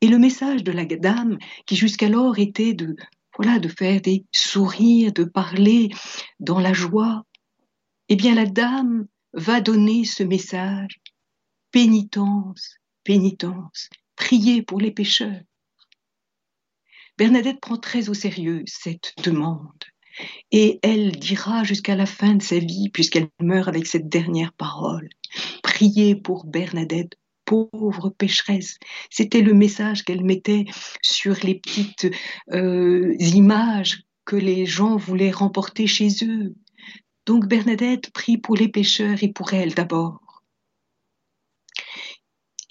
Et 0.00 0.08
le 0.08 0.18
message 0.18 0.64
de 0.64 0.72
la 0.72 0.86
dame, 0.86 1.36
qui 1.66 1.76
jusqu'alors 1.76 2.38
était 2.38 2.72
de, 2.72 2.96
voilà, 3.36 3.58
de 3.58 3.68
faire 3.68 4.00
des 4.00 4.24
sourires, 4.32 5.12
de 5.12 5.24
parler 5.24 5.90
dans 6.40 6.58
la 6.58 6.72
joie, 6.72 7.26
eh 8.08 8.16
bien 8.16 8.34
la 8.34 8.46
dame 8.46 9.06
va 9.34 9.60
donner 9.60 10.06
ce 10.06 10.22
message 10.22 10.98
pénitence, 11.72 12.76
pénitence, 13.04 13.90
priez 14.16 14.62
pour 14.62 14.80
les 14.80 14.92
pécheurs. 14.92 15.42
Bernadette 17.18 17.60
prend 17.60 17.76
très 17.76 18.08
au 18.08 18.14
sérieux 18.14 18.62
cette 18.66 19.14
demande. 19.22 19.84
Et 20.50 20.78
elle 20.82 21.12
dira 21.12 21.64
jusqu'à 21.64 21.94
la 21.94 22.06
fin 22.06 22.34
de 22.34 22.42
sa 22.42 22.58
vie, 22.58 22.90
puisqu'elle 22.90 23.28
meurt 23.40 23.68
avec 23.68 23.86
cette 23.86 24.08
dernière 24.08 24.52
parole, 24.52 25.08
priez 25.62 26.14
pour 26.14 26.44
Bernadette, 26.44 27.14
pauvre 27.44 28.10
pécheresse. 28.10 28.78
C'était 29.10 29.40
le 29.40 29.54
message 29.54 30.04
qu'elle 30.04 30.24
mettait 30.24 30.64
sur 31.00 31.36
les 31.42 31.54
petites 31.56 32.10
euh, 32.52 33.14
images 33.18 34.02
que 34.24 34.36
les 34.36 34.66
gens 34.66 34.96
voulaient 34.96 35.30
remporter 35.30 35.86
chez 35.86 36.08
eux. 36.22 36.54
Donc 37.26 37.46
Bernadette 37.46 38.10
prie 38.12 38.38
pour 38.38 38.56
les 38.56 38.68
pécheurs 38.68 39.22
et 39.22 39.32
pour 39.32 39.52
elle 39.52 39.74
d'abord. 39.74 40.21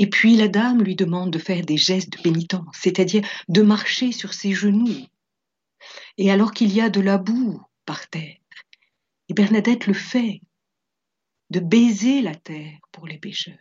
Et 0.01 0.09
puis 0.09 0.35
la 0.35 0.47
dame 0.47 0.81
lui 0.81 0.95
demande 0.95 1.29
de 1.29 1.37
faire 1.37 1.63
des 1.63 1.77
gestes 1.77 2.17
de 2.17 2.21
pénitence, 2.23 2.75
c'est-à-dire 2.81 3.23
de 3.49 3.61
marcher 3.61 4.11
sur 4.11 4.33
ses 4.33 4.51
genoux. 4.51 5.05
Et 6.17 6.31
alors 6.31 6.53
qu'il 6.53 6.73
y 6.73 6.81
a 6.81 6.89
de 6.89 6.99
la 6.99 7.19
boue 7.19 7.61
par 7.85 8.09
terre, 8.09 8.39
et 9.29 9.35
Bernadette 9.35 9.85
le 9.85 9.93
fait, 9.93 10.41
de 11.51 11.59
baiser 11.59 12.23
la 12.23 12.33
terre 12.33 12.79
pour 12.91 13.05
les 13.05 13.19
pécheurs. 13.19 13.59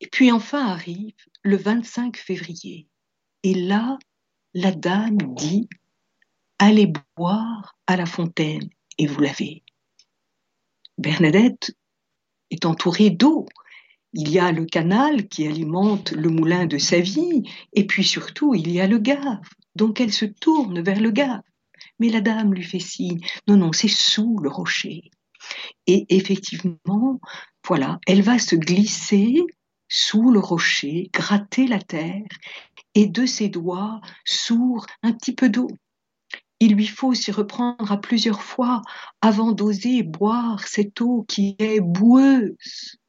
Et 0.00 0.08
puis 0.08 0.32
enfin 0.32 0.66
arrive 0.66 1.14
le 1.44 1.56
25 1.56 2.16
février. 2.16 2.88
Et 3.44 3.54
là, 3.54 3.96
la 4.54 4.72
dame 4.72 5.18
dit, 5.36 5.68
allez 6.58 6.92
boire 7.16 7.78
à 7.86 7.96
la 7.96 8.06
fontaine 8.06 8.68
et 8.98 9.06
vous 9.06 9.20
lavez. 9.20 9.62
Bernadette 10.98 11.76
est 12.50 12.64
entourée 12.64 13.10
d'eau 13.10 13.46
il 14.12 14.30
y 14.30 14.38
a 14.38 14.52
le 14.52 14.64
canal 14.64 15.28
qui 15.28 15.46
alimente 15.46 16.12
le 16.12 16.30
moulin 16.30 16.66
de 16.66 16.78
sa 16.78 17.00
vie, 17.00 17.42
et 17.72 17.86
puis 17.86 18.04
surtout 18.04 18.54
il 18.54 18.70
y 18.70 18.80
a 18.80 18.86
le 18.86 18.98
gave. 18.98 19.48
Donc 19.76 20.00
elle 20.00 20.12
se 20.12 20.24
tourne 20.24 20.80
vers 20.82 21.00
le 21.00 21.10
gave. 21.10 21.42
Mais 21.98 22.08
la 22.08 22.20
dame 22.20 22.54
lui 22.54 22.64
fait 22.64 22.80
signe, 22.80 23.20
non, 23.46 23.56
non, 23.56 23.72
c'est 23.72 23.88
sous 23.88 24.38
le 24.42 24.48
rocher. 24.48 25.10
Et 25.86 26.06
effectivement, 26.08 27.20
voilà, 27.66 27.98
elle 28.06 28.22
va 28.22 28.38
se 28.38 28.56
glisser 28.56 29.42
sous 29.88 30.30
le 30.30 30.38
rocher, 30.38 31.10
gratter 31.12 31.66
la 31.66 31.80
terre, 31.80 32.26
et 32.94 33.06
de 33.06 33.26
ses 33.26 33.48
doigts 33.48 34.00
sourd 34.24 34.86
un 35.02 35.12
petit 35.12 35.34
peu 35.34 35.48
d'eau. 35.48 35.68
Il 36.60 36.74
lui 36.74 36.86
faut 36.86 37.14
s'y 37.14 37.32
reprendre 37.32 37.90
à 37.90 38.00
plusieurs 38.00 38.42
fois 38.42 38.82
avant 39.22 39.52
d'oser 39.52 40.02
boire 40.02 40.66
cette 40.66 41.00
eau 41.00 41.24
qui 41.26 41.56
est 41.58 41.80
boueuse. 41.80 42.99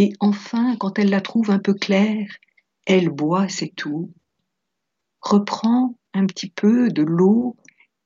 Et 0.00 0.12
enfin, 0.20 0.76
quand 0.76 1.00
elle 1.00 1.10
la 1.10 1.20
trouve 1.20 1.50
un 1.50 1.58
peu 1.58 1.74
claire, 1.74 2.30
elle 2.86 3.08
boit, 3.08 3.48
c'est 3.48 3.74
tout. 3.74 4.14
reprend 5.20 5.98
un 6.14 6.24
petit 6.26 6.50
peu 6.50 6.88
de 6.88 7.02
l'eau 7.02 7.56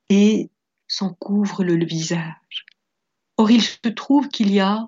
et 0.09 0.49
s'en 0.87 1.13
couvre 1.13 1.63
le 1.63 1.85
visage. 1.85 2.65
Or, 3.37 3.51
il 3.51 3.61
se 3.61 3.89
trouve 3.89 4.27
qu'il 4.29 4.51
y 4.51 4.59
a 4.59 4.87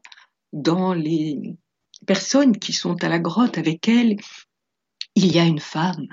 dans 0.52 0.96
les 0.96 1.56
personnes 2.08 2.58
qui 2.58 2.74
sont 2.74 3.04
à 3.04 3.08
la 3.08 3.20
grotte 3.20 3.60
avec 3.60 3.88
elle, 3.88 4.16
il 5.14 5.32
y 5.32 5.38
a 5.38 5.46
une 5.46 5.60
femme. 5.60 6.08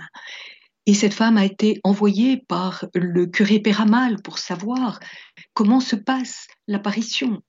Et 0.85 0.93
cette 0.93 1.15
femme 1.15 1.39
a 1.39 1.47
été 1.47 1.81
envoyée 1.85 2.37
par 2.37 2.85
le 2.95 3.25
curé 3.25 3.61
Péramal 3.61 4.21
pour 4.21 4.39
savoir 4.39 5.01
comment 5.55 5.81
se 5.81 5.97
passe 5.97 6.49
l'apparition. 6.67 7.43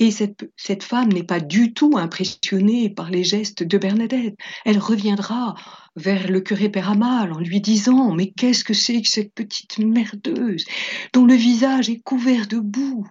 Et 0.00 0.10
cette, 0.10 0.82
femme 0.82 1.12
n'est 1.12 1.24
pas 1.24 1.40
du 1.40 1.74
tout 1.74 1.98
impressionnée 1.98 2.88
par 2.88 3.10
les 3.10 3.22
gestes 3.22 3.62
de 3.62 3.76
Bernadette. 3.76 4.34
Elle 4.64 4.78
reviendra 4.78 5.54
vers 5.94 6.30
le 6.30 6.40
curé 6.40 6.70
Péramal 6.70 7.34
en 7.34 7.38
lui 7.38 7.60
disant 7.60 8.14
Mais 8.14 8.32
qu'est-ce 8.32 8.64
que 8.64 8.72
c'est 8.72 9.02
que 9.02 9.08
cette 9.08 9.34
petite 9.34 9.78
merdeuse 9.78 10.64
dont 11.12 11.26
le 11.26 11.34
visage 11.34 11.90
est 11.90 12.00
couvert 12.00 12.48
de 12.48 12.58
boue? 12.58 13.06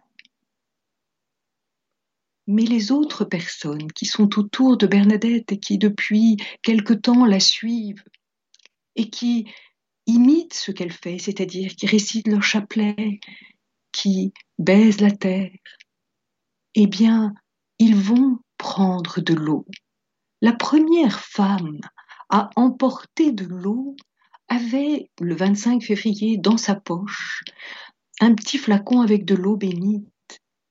Mais 2.48 2.64
les 2.64 2.92
autres 2.92 3.24
personnes 3.24 3.92
qui 3.92 4.08
sont 4.08 4.40
autour 4.40 4.76
de 4.76 4.88
Bernadette 4.88 5.52
et 5.52 5.60
qui 5.60 5.78
depuis 5.78 6.38
quelque 6.64 6.94
temps 6.96 7.26
la 7.26 7.40
suivent 7.40 8.04
et 8.96 9.12
qui 9.12 9.46
imitent 10.08 10.56
ce 10.56 10.72
qu'elle 10.72 10.92
fait, 10.92 11.20
c'est-à-dire 11.20 11.76
qui 11.76 11.86
récitent 11.86 12.28
leur 12.28 12.42
chapelet, 12.42 13.20
qui 13.92 14.34
baisent 14.58 15.02
la 15.02 15.12
terre, 15.12 15.52
eh 16.76 16.88
bien, 16.88 17.34
ils 17.80 17.96
vont 17.96 18.40
prendre 18.58 19.22
de 19.22 19.34
l'eau. 19.34 19.66
La 20.42 20.54
première 20.54 21.20
femme 21.20 21.80
à 22.30 22.50
emporter 22.56 23.32
de 23.32 23.46
l'eau 23.46 23.96
avait, 24.48 25.10
le 25.20 25.36
25 25.36 25.84
février, 25.84 26.38
dans 26.38 26.58
sa 26.58 26.76
poche, 26.76 27.44
un 28.20 28.34
petit 28.34 28.58
flacon 28.58 29.02
avec 29.02 29.26
de 29.26 29.36
l'eau 29.36 29.58
bénite. 29.58 30.08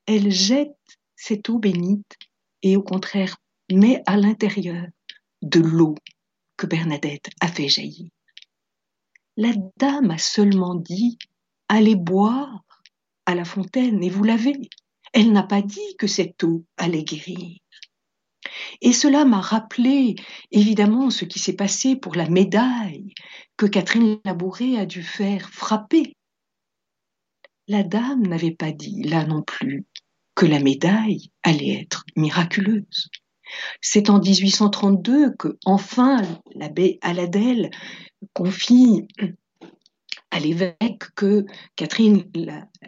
Elle 0.07 0.31
jette 0.31 0.77
cette 1.17 1.49
eau 1.49 1.59
bénite 1.59 2.17
et 2.63 2.77
au 2.77 2.83
contraire 2.83 3.37
met 3.71 4.03
à 4.07 4.17
l'intérieur 4.17 4.87
de 5.43 5.61
l'eau 5.61 5.95
que 6.57 6.67
Bernadette 6.67 7.31
a 7.41 7.49
fait 7.49 7.69
jaillir. 7.69 8.11
La 9.37 9.53
dame 9.77 10.11
a 10.11 10.19
seulement 10.19 10.75
dit 10.75 11.19
Allez 11.69 11.97
boire 11.97 12.65
à 13.27 13.35
la 13.35 13.45
fontaine 13.45 14.03
et 14.03 14.11
vous 14.11 14.25
l'avez. 14.25 14.69
Elle 15.13 15.33
n'a 15.33 15.43
pas 15.43 15.63
dit 15.63 15.97
que 15.99 16.07
cette 16.07 16.43
eau 16.45 16.65
allait 16.77 17.05
guérir. 17.05 17.59
Et 18.81 18.93
cela 18.93 19.25
m'a 19.25 19.41
rappelé 19.41 20.17
évidemment 20.51 21.11
ce 21.11 21.25
qui 21.25 21.39
s'est 21.39 21.57
passé 21.57 21.97
pour 21.97 22.15
la 22.15 22.29
médaille 22.29 23.13
que 23.57 23.67
Catherine 23.67 24.19
Labouré 24.25 24.79
a 24.79 24.87
dû 24.87 25.03
faire 25.03 25.51
frapper. 25.51 26.15
La 27.67 27.83
dame 27.83 28.27
n'avait 28.27 28.55
pas 28.55 28.73
dit 28.73 29.03
là 29.03 29.25
non 29.25 29.43
plus 29.43 29.85
que 30.35 30.47
la 30.47 30.61
médaille 30.61 31.31
allait 31.43 31.81
être 31.81 32.05
miraculeuse. 32.17 33.11
C'est 33.81 34.11
en 34.11 34.21
1832 34.21 35.35
que, 35.37 35.59
enfin, 35.65 36.23
l'abbé 36.55 36.99
Aladel 37.03 37.71
confie 38.35 39.09
à 40.31 40.39
l'évêque 40.39 41.11
que 41.15 41.45
Catherine 41.77 42.25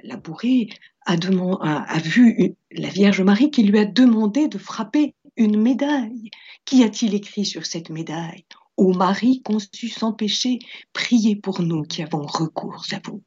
Labouré 0.05 0.69
a, 1.11 1.99
vu 1.99 2.55
la 2.71 2.89
Vierge 2.89 3.21
Marie 3.21 3.51
qui 3.51 3.63
lui 3.63 3.79
a 3.79 3.85
demandé 3.85 4.49
de 4.49 4.59
frapper 4.59 5.15
une 5.37 5.61
médaille. 5.61 6.31
Qu'y 6.65 6.85
a-t-il 6.85 7.15
écrit 7.15 7.45
sur 7.45 7.67
cette 7.67 7.91
médaille? 7.91 8.45
Ô 8.77 8.93
Marie 8.93 9.43
conçue 9.43 9.89
sans 9.89 10.13
péché, 10.13 10.59
priez 10.93 11.37
pour 11.37 11.63
nous 11.63 11.83
qui 11.83 12.03
avons 12.03 12.25
recours 12.27 12.85
à 12.93 13.01
vous. 13.05 13.23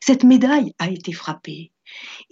Cette 0.00 0.24
médaille 0.24 0.74
a 0.78 0.88
été 0.90 1.12
frappée. 1.12 1.72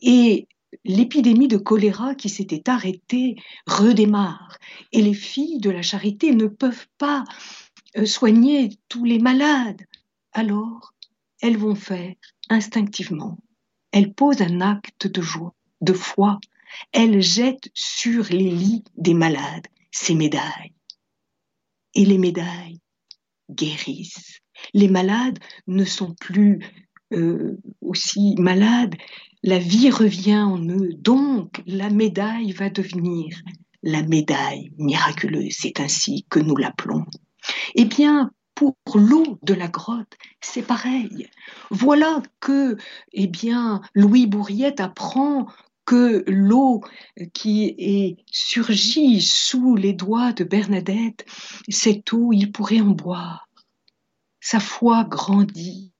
Et 0.02 0.47
l'épidémie 0.85 1.49
de 1.49 1.56
choléra 1.56 2.15
qui 2.15 2.28
s'était 2.28 2.69
arrêtée 2.69 3.37
redémarre 3.67 4.58
et 4.93 5.02
les 5.02 5.15
filles 5.15 5.61
de 5.61 5.71
la 5.71 5.82
charité 5.82 6.34
ne 6.34 6.47
peuvent 6.47 6.89
pas 6.99 7.25
euh, 7.97 8.04
soigner 8.04 8.71
tous 8.89 9.04
les 9.04 9.19
malades. 9.19 9.82
Alors, 10.32 10.95
elles 11.41 11.56
vont 11.56 11.75
faire 11.75 12.15
instinctivement. 12.50 13.39
Elles 13.99 14.15
posent 14.15 14.43
un 14.43 14.61
acte 14.61 15.08
de 15.08 15.21
joie, 15.21 15.56
de 15.80 15.93
foi. 15.93 16.39
Elles 16.93 17.21
jettent 17.21 17.69
sur 17.75 18.23
les 18.30 18.49
lits 18.49 18.84
des 18.97 19.13
malades 19.13 19.67
ces 19.91 20.15
médailles. 20.15 20.73
Et 21.97 22.04
les 22.04 22.19
médailles 22.19 22.78
guérissent. 23.50 24.39
Les 24.73 24.87
malades 24.87 25.41
ne 25.67 25.84
sont 25.84 26.15
plus 26.15 26.61
euh, 27.13 27.58
aussi 27.80 28.37
malades, 28.39 28.95
la 29.43 29.58
vie 29.58 29.91
revient 29.91 30.45
en 30.47 30.65
eux, 30.69 30.91
donc 30.95 31.61
la 31.67 31.91
médaille 31.91 32.52
va 32.52 32.71
devenir 32.71 33.37
la 33.82 34.04
médaille 34.04 34.71
miraculeuse, 34.78 35.56
c'est 35.58 35.80
ainsi 35.80 36.25
que 36.30 36.39
nous 36.39 36.54
l'appelons. 36.54 37.04
Eh 37.75 37.84
bien, 37.84 38.30
pour 38.58 38.99
l'eau 38.99 39.38
de 39.42 39.54
la 39.54 39.68
grotte, 39.68 40.16
c'est 40.40 40.62
pareil. 40.62 41.28
Voilà 41.71 42.23
que, 42.40 42.76
eh 43.12 43.26
bien, 43.26 43.80
Louis 43.94 44.26
Bourriette 44.26 44.80
apprend 44.80 45.47
que 45.84 46.25
l'eau 46.26 46.82
qui 47.32 47.75
est 47.78 48.16
surgie 48.30 49.23
sous 49.23 49.75
les 49.75 49.94
doigts 49.94 50.32
de 50.32 50.44
Bernadette, 50.44 51.25
cette 51.68 52.12
eau, 52.12 52.32
il 52.32 52.52
pourrait 52.52 52.80
en 52.80 52.90
boire. 52.90 53.49
Sa 54.40 54.60
foi 54.60 55.04
grandit, 55.04 55.92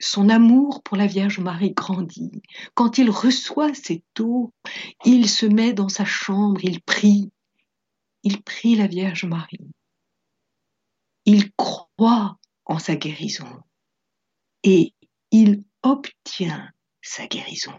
son 0.00 0.28
amour 0.28 0.82
pour 0.82 0.96
la 0.96 1.06
Vierge 1.06 1.38
Marie 1.38 1.72
grandit. 1.72 2.42
Quand 2.74 2.98
il 2.98 3.10
reçoit 3.10 3.74
cette 3.74 4.20
eau, 4.20 4.52
il 5.04 5.28
se 5.28 5.46
met 5.46 5.72
dans 5.72 5.88
sa 5.88 6.04
chambre, 6.04 6.60
il 6.64 6.80
prie. 6.82 7.30
Il 8.22 8.42
prie 8.42 8.74
la 8.74 8.86
Vierge 8.86 9.24
Marie. 9.24 9.70
Il 11.26 11.52
croit 11.52 12.38
en 12.66 12.78
sa 12.78 12.96
guérison 12.96 13.48
et 14.62 14.94
il 15.30 15.64
obtient 15.82 16.70
sa 17.02 17.26
guérison. 17.26 17.72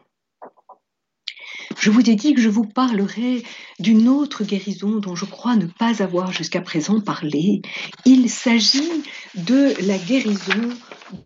Je 1.78 1.90
vous 1.90 2.10
ai 2.10 2.16
dit 2.16 2.34
que 2.34 2.42
je 2.42 2.50
vous 2.50 2.66
parlerai 2.66 3.44
d'une 3.80 4.08
autre 4.08 4.44
guérison 4.44 4.98
dont 4.98 5.16
je 5.16 5.26
crois 5.26 5.56
ne 5.56 5.68
pas 5.68 6.02
avoir 6.02 6.32
jusqu'à 6.32 6.62
présent 6.62 7.02
parlé. 7.02 7.62
Il 8.06 8.30
s'agit 8.30 9.04
de 9.36 9.74
la 9.86 9.98
guérison 9.98 10.70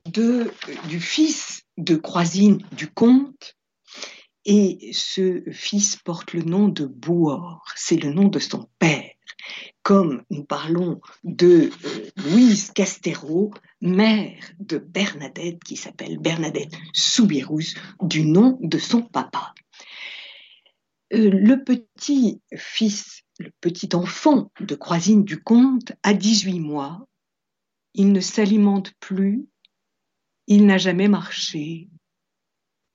de, 0.06 0.52
du 0.88 1.00
fils 1.00 1.64
de 1.78 1.96
Croisine 1.96 2.64
du 2.74 2.88
comte. 2.88 3.56
Et 4.46 4.92
ce 4.94 5.44
fils 5.52 5.98
porte 5.98 6.34
le 6.34 6.42
nom 6.42 6.68
de 6.70 6.86
Bouor, 6.86 7.64
c'est 7.76 7.98
le 7.98 8.12
nom 8.12 8.28
de 8.28 8.40
son 8.40 8.70
père. 8.80 9.09
Comme 9.90 10.24
nous 10.30 10.44
parlons 10.44 11.02
de 11.24 11.72
euh, 11.84 12.12
Louise 12.18 12.70
Castero, 12.70 13.52
mère 13.82 14.40
de 14.60 14.78
Bernadette, 14.78 15.64
qui 15.64 15.78
s'appelle 15.78 16.20
Bernadette 16.20 16.76
Soubirous, 16.94 17.74
du 18.00 18.24
nom 18.24 18.60
de 18.62 18.78
son 18.78 19.02
papa. 19.02 19.56
Euh, 21.12 21.32
le 21.32 21.64
petit 21.64 22.40
fils, 22.56 23.24
le 23.40 23.50
petit 23.62 23.90
enfant 23.96 24.52
de 24.60 24.76
Croisine 24.76 25.24
du 25.24 25.42
Comte 25.42 25.94
a 26.04 26.14
18 26.14 26.60
mois. 26.60 27.08
Il 27.96 28.12
ne 28.12 28.20
s'alimente 28.20 28.92
plus, 29.00 29.48
il 30.46 30.68
n'a 30.68 30.78
jamais 30.78 31.08
marché 31.08 31.90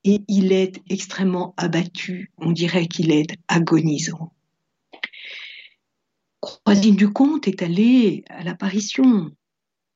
et 0.05 0.23
il 0.29 0.53
est 0.53 0.81
extrêmement 0.89 1.55
abattu. 1.57 2.31
On 2.39 2.53
dirait 2.53 2.87
qu'il 2.87 3.11
est 3.11 3.37
agonisant. 3.49 4.34
Croisine 6.45 6.97
du 6.97 7.11
Comte 7.11 7.49
est 7.49 7.63
allée 7.63 8.23
à 8.29 8.45
l'apparition. 8.45 9.35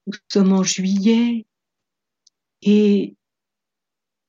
Nous 0.06 0.18
sommes 0.28 0.54
en 0.54 0.62
juillet 0.62 1.46
et 2.62 3.16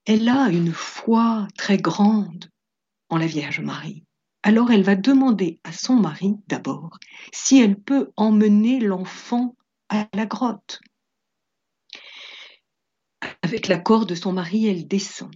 elle 0.05 0.27
a 0.27 0.49
une 0.49 0.73
foi 0.73 1.47
très 1.55 1.77
grande 1.77 2.49
en 3.07 3.17
la 3.17 3.25
Vierge 3.25 3.61
Marie. 3.61 4.03
Alors 4.43 4.69
elle 4.71 4.83
va 4.83 4.95
demander 4.95 5.61
à 5.63 5.71
son 5.71 5.95
mari 5.95 6.35
d'abord 6.47 6.97
si 7.31 7.59
elle 7.61 7.79
peut 7.79 8.11
emmener 8.17 8.81
l'enfant 8.81 9.55
à 9.87 10.07
la 10.13 10.25
grotte. 10.25 10.81
Avec 13.41 13.69
l'accord 13.69 14.05
de 14.05 14.15
son 14.15 14.33
mari, 14.33 14.67
elle 14.67 14.87
descend. 14.87 15.33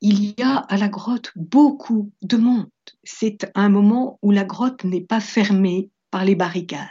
Il 0.00 0.34
y 0.38 0.42
a 0.42 0.56
à 0.56 0.76
la 0.76 0.88
grotte 0.88 1.32
beaucoup 1.36 2.12
de 2.22 2.36
monde. 2.36 2.68
C'est 3.10 3.50
un 3.54 3.70
moment 3.70 4.18
où 4.20 4.32
la 4.32 4.44
grotte 4.44 4.84
n'est 4.84 5.00
pas 5.00 5.18
fermée 5.18 5.88
par 6.10 6.26
les 6.26 6.34
barricades. 6.34 6.84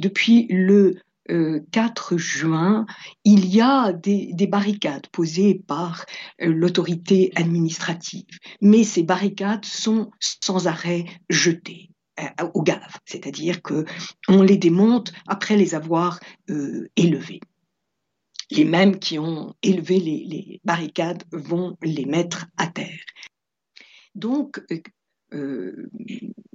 Depuis 0.00 0.48
le 0.50 0.96
4 1.70 2.14
euh, 2.14 2.18
juin, 2.18 2.84
il 3.22 3.46
y 3.46 3.60
a 3.60 3.92
des, 3.92 4.48
barricades 4.48 5.06
posées 5.12 5.54
par 5.54 6.04
euh, 6.42 6.46
l'autorité 6.46 7.30
administrative, 7.36 8.26
mais 8.60 8.82
ces 8.82 9.04
barricades 9.04 9.64
sont 9.64 10.10
sans 10.18 10.66
arrêt 10.66 11.04
jetées 11.30 11.90
euh, 12.18 12.48
au 12.52 12.62
gave, 12.62 12.98
c'est-à-dire 13.04 13.62
que 13.62 13.84
on 14.26 14.42
les 14.42 14.56
démonte 14.56 15.12
après 15.28 15.56
les 15.56 15.76
avoir 15.76 16.18
élevées. 16.96 17.40
les 18.50 18.64
mêmes 18.64 18.98
qui 18.98 19.20
ont 19.20 19.54
élevé 19.62 20.00
les, 20.00 20.60
barricades 20.64 21.22
vont 21.30 21.76
les 21.82 22.04
mettre 22.04 22.46
à 22.56 22.66
terre. 22.66 23.04
Donc, 24.16 24.60
euh, 25.32 25.90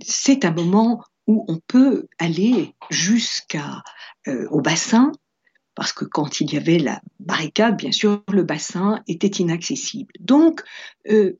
c'est 0.01 0.45
un 0.45 0.51
moment 0.51 1.03
où 1.27 1.45
on 1.47 1.59
peut 1.59 2.07
aller 2.19 2.73
jusqu'au 2.89 3.57
euh, 4.27 4.61
bassin, 4.61 5.11
parce 5.75 5.93
que 5.93 6.05
quand 6.05 6.41
il 6.41 6.53
y 6.53 6.57
avait 6.57 6.79
la 6.79 7.01
barricade, 7.19 7.77
bien 7.77 7.91
sûr, 7.91 8.23
le 8.31 8.43
bassin 8.43 9.01
était 9.07 9.27
inaccessible. 9.27 10.11
Donc, 10.19 10.61
euh, 11.09 11.37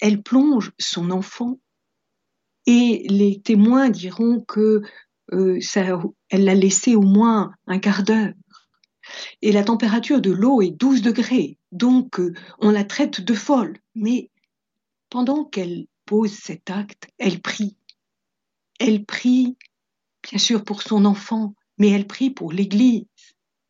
elle 0.00 0.22
plonge 0.22 0.72
son 0.78 1.10
enfant 1.10 1.58
et 2.66 3.06
les 3.08 3.40
témoins 3.40 3.90
diront 3.90 4.40
que 4.40 4.82
ça, 5.60 6.00
elle 6.28 6.44
l'a 6.44 6.54
laissé 6.54 6.94
au 6.94 7.02
moins 7.02 7.54
un 7.66 7.78
quart 7.78 8.02
d'heure 8.02 8.32
et 9.42 9.52
la 9.52 9.64
température 9.64 10.20
de 10.20 10.30
l'eau 10.30 10.62
est 10.62 10.70
12 10.70 11.02
degrés, 11.02 11.58
donc 11.72 12.20
on 12.58 12.70
la 12.70 12.84
traite 12.84 13.20
de 13.20 13.34
folle. 13.34 13.78
Mais 13.94 14.30
pendant 15.10 15.44
qu'elle 15.44 15.86
pose 16.04 16.32
cet 16.32 16.70
acte, 16.70 17.08
elle 17.18 17.40
prie. 17.40 17.76
Elle 18.78 19.04
prie, 19.04 19.56
bien 20.22 20.38
sûr, 20.38 20.64
pour 20.64 20.82
son 20.82 21.04
enfant, 21.04 21.54
mais 21.78 21.90
elle 21.90 22.06
prie 22.06 22.30
pour 22.30 22.52
l'Église. 22.52 23.06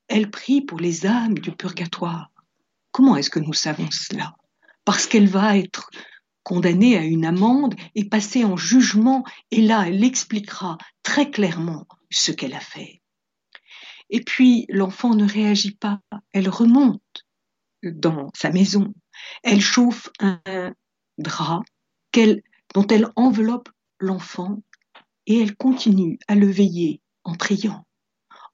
Elle 0.09 0.31
prie 0.31 0.61
pour 0.61 0.79
les 0.79 1.07
âmes 1.07 1.39
du 1.39 1.53
purgatoire. 1.53 2.31
Comment 2.91 3.17
est-ce 3.17 3.31
que 3.31 3.41
nous 3.41 3.55
savons 3.55 3.91
cela? 3.91 4.37
Parce 4.85 5.07
qu'elle 5.07 5.29
va 5.29 5.57
être 5.57 5.91
condamnée 6.43 6.97
à 6.99 7.05
une 7.05 7.25
amende 7.25 7.75
et 7.95 8.09
passer 8.09 8.45
en 8.45 8.57
jugement, 8.57 9.25
et 9.51 9.63
là, 9.63 9.89
elle 9.89 10.05
expliquera 10.05 10.77
très 11.03 11.31
clairement 11.31 11.87
ce 12.11 12.33
qu'elle 12.33 12.55
a 12.55 12.61
fait. 12.61 13.01
Et 14.11 14.21
puis 14.21 14.67
l'enfant 14.69 15.15
ne 15.15 15.27
réagit 15.27 15.75
pas, 15.75 16.01
elle 16.33 16.49
remonte 16.49 17.25
dans 17.83 18.31
sa 18.35 18.51
maison, 18.51 18.95
elle 19.43 19.61
chauffe 19.61 20.11
un 20.21 20.41
drap 21.19 21.63
dont 22.75 22.87
elle 22.89 23.09
enveloppe 23.17 23.69
l'enfant 23.99 24.63
et 25.27 25.41
elle 25.41 25.57
continue 25.57 26.19
à 26.29 26.35
le 26.35 26.47
veiller 26.47 27.01
en 27.25 27.35
priant, 27.35 27.85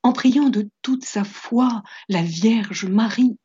en 0.02 0.12
priant 0.12 0.48
de 0.48 0.68
toute 0.82 1.04
sa 1.04 1.24
foi 1.24 1.82
la 2.08 2.22
Vierge 2.22 2.86
Marie. 2.86 3.36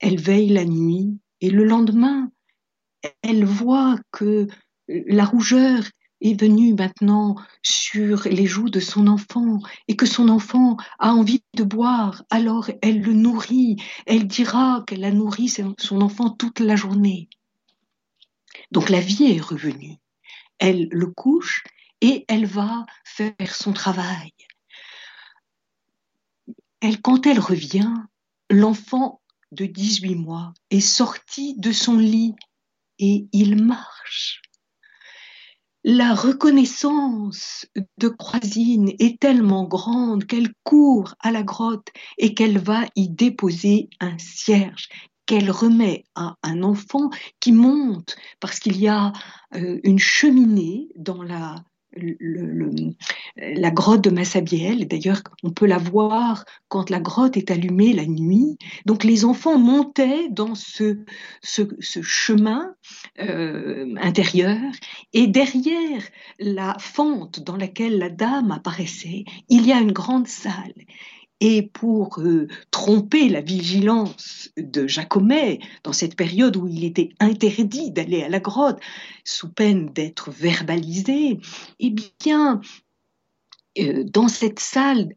Elle 0.00 0.20
veille 0.20 0.48
la 0.48 0.64
nuit 0.64 1.18
et 1.40 1.50
le 1.50 1.64
lendemain, 1.64 2.30
elle 3.22 3.44
voit 3.44 3.98
que 4.10 4.48
la 4.88 5.24
rougeur 5.24 5.84
est 6.20 6.40
venue 6.40 6.74
maintenant 6.74 7.36
sur 7.62 8.22
les 8.24 8.46
joues 8.46 8.70
de 8.70 8.80
son 8.80 9.06
enfant 9.06 9.58
et 9.88 9.96
que 9.96 10.06
son 10.06 10.28
enfant 10.28 10.78
a 10.98 11.12
envie 11.12 11.42
de 11.54 11.64
boire, 11.64 12.24
alors 12.30 12.70
elle 12.82 13.02
le 13.02 13.12
nourrit. 13.12 13.76
Elle 14.06 14.26
dira 14.26 14.82
qu'elle 14.86 15.04
a 15.04 15.12
nourri 15.12 15.48
son 15.48 16.00
enfant 16.00 16.30
toute 16.30 16.60
la 16.60 16.76
journée. 16.76 17.28
Donc 18.70 18.88
la 18.88 19.00
vie 19.00 19.32
est 19.32 19.40
revenue. 19.40 19.96
Elle 20.58 20.88
le 20.90 21.06
couche 21.06 21.64
et 22.00 22.24
elle 22.28 22.46
va 22.46 22.86
faire 23.04 23.54
son 23.54 23.72
travail. 23.72 24.32
Elle, 26.80 27.00
quand 27.00 27.26
elle 27.26 27.40
revient, 27.40 27.94
l'enfant 28.50 29.22
de 29.52 29.66
18 29.66 30.16
mois 30.16 30.52
est 30.70 30.80
sorti 30.80 31.54
de 31.56 31.72
son 31.72 31.98
lit 31.98 32.34
et 32.98 33.26
il 33.32 33.62
marche 33.62 34.42
la 35.84 36.14
reconnaissance 36.14 37.66
de 37.98 38.08
Croisine 38.08 38.92
est 38.98 39.20
tellement 39.20 39.64
grande 39.64 40.24
qu'elle 40.24 40.54
court 40.62 41.14
à 41.20 41.30
la 41.30 41.42
grotte 41.42 41.88
et 42.16 42.32
qu'elle 42.32 42.58
va 42.58 42.86
y 42.96 43.10
déposer 43.10 43.90
un 44.00 44.16
cierge 44.18 44.88
qu'elle 45.26 45.50
remet 45.50 46.04
à 46.14 46.36
un 46.42 46.62
enfant 46.62 47.10
qui 47.40 47.52
monte 47.52 48.16
parce 48.40 48.58
qu'il 48.58 48.78
y 48.78 48.88
a 48.88 49.12
euh, 49.54 49.80
une 49.84 49.98
cheminée 49.98 50.88
dans 50.96 51.22
la 51.22 51.56
la 53.36 53.70
grotte 53.70 54.02
de 54.02 54.10
Massabielle. 54.10 54.86
D'ailleurs, 54.88 55.22
on 55.42 55.50
peut 55.50 55.66
la 55.66 55.78
voir 55.78 56.44
quand 56.68 56.90
la 56.90 57.00
grotte 57.00 57.36
est 57.36 57.50
allumée 57.50 57.92
la 57.92 58.06
nuit. 58.06 58.58
Donc 58.86 59.04
les 59.04 59.24
enfants 59.24 59.58
montaient 59.58 60.28
dans 60.28 60.54
ce, 60.54 60.98
ce, 61.42 61.62
chemin 62.02 62.74
euh, 63.20 63.94
intérieur 64.00 64.60
et 65.12 65.26
derrière 65.26 66.02
la 66.38 66.76
fente 66.78 67.40
dans 67.40 67.56
laquelle 67.56 67.98
la 67.98 68.10
dame 68.10 68.50
apparaissait, 68.50 69.24
il 69.48 69.66
y 69.66 69.72
a 69.72 69.80
une 69.80 69.92
grande 69.92 70.28
salle. 70.28 70.74
Et 71.46 71.60
pour 71.60 72.20
euh, 72.20 72.48
tromper 72.70 73.28
la 73.28 73.42
vigilance 73.42 74.50
de 74.56 74.86
Jacomet, 74.86 75.58
dans 75.82 75.92
cette 75.92 76.16
période 76.16 76.56
où 76.56 76.66
il 76.66 76.84
était 76.84 77.10
interdit 77.20 77.90
d'aller 77.90 78.22
à 78.22 78.30
la 78.30 78.40
grotte, 78.40 78.80
sous 79.24 79.52
peine 79.52 79.92
d'être 79.92 80.30
verbalisé, 80.30 81.38
eh 81.80 81.94
bien, 82.18 82.62
euh, 83.78 84.04
dans 84.04 84.28
cette 84.28 84.58
salle 84.58 85.10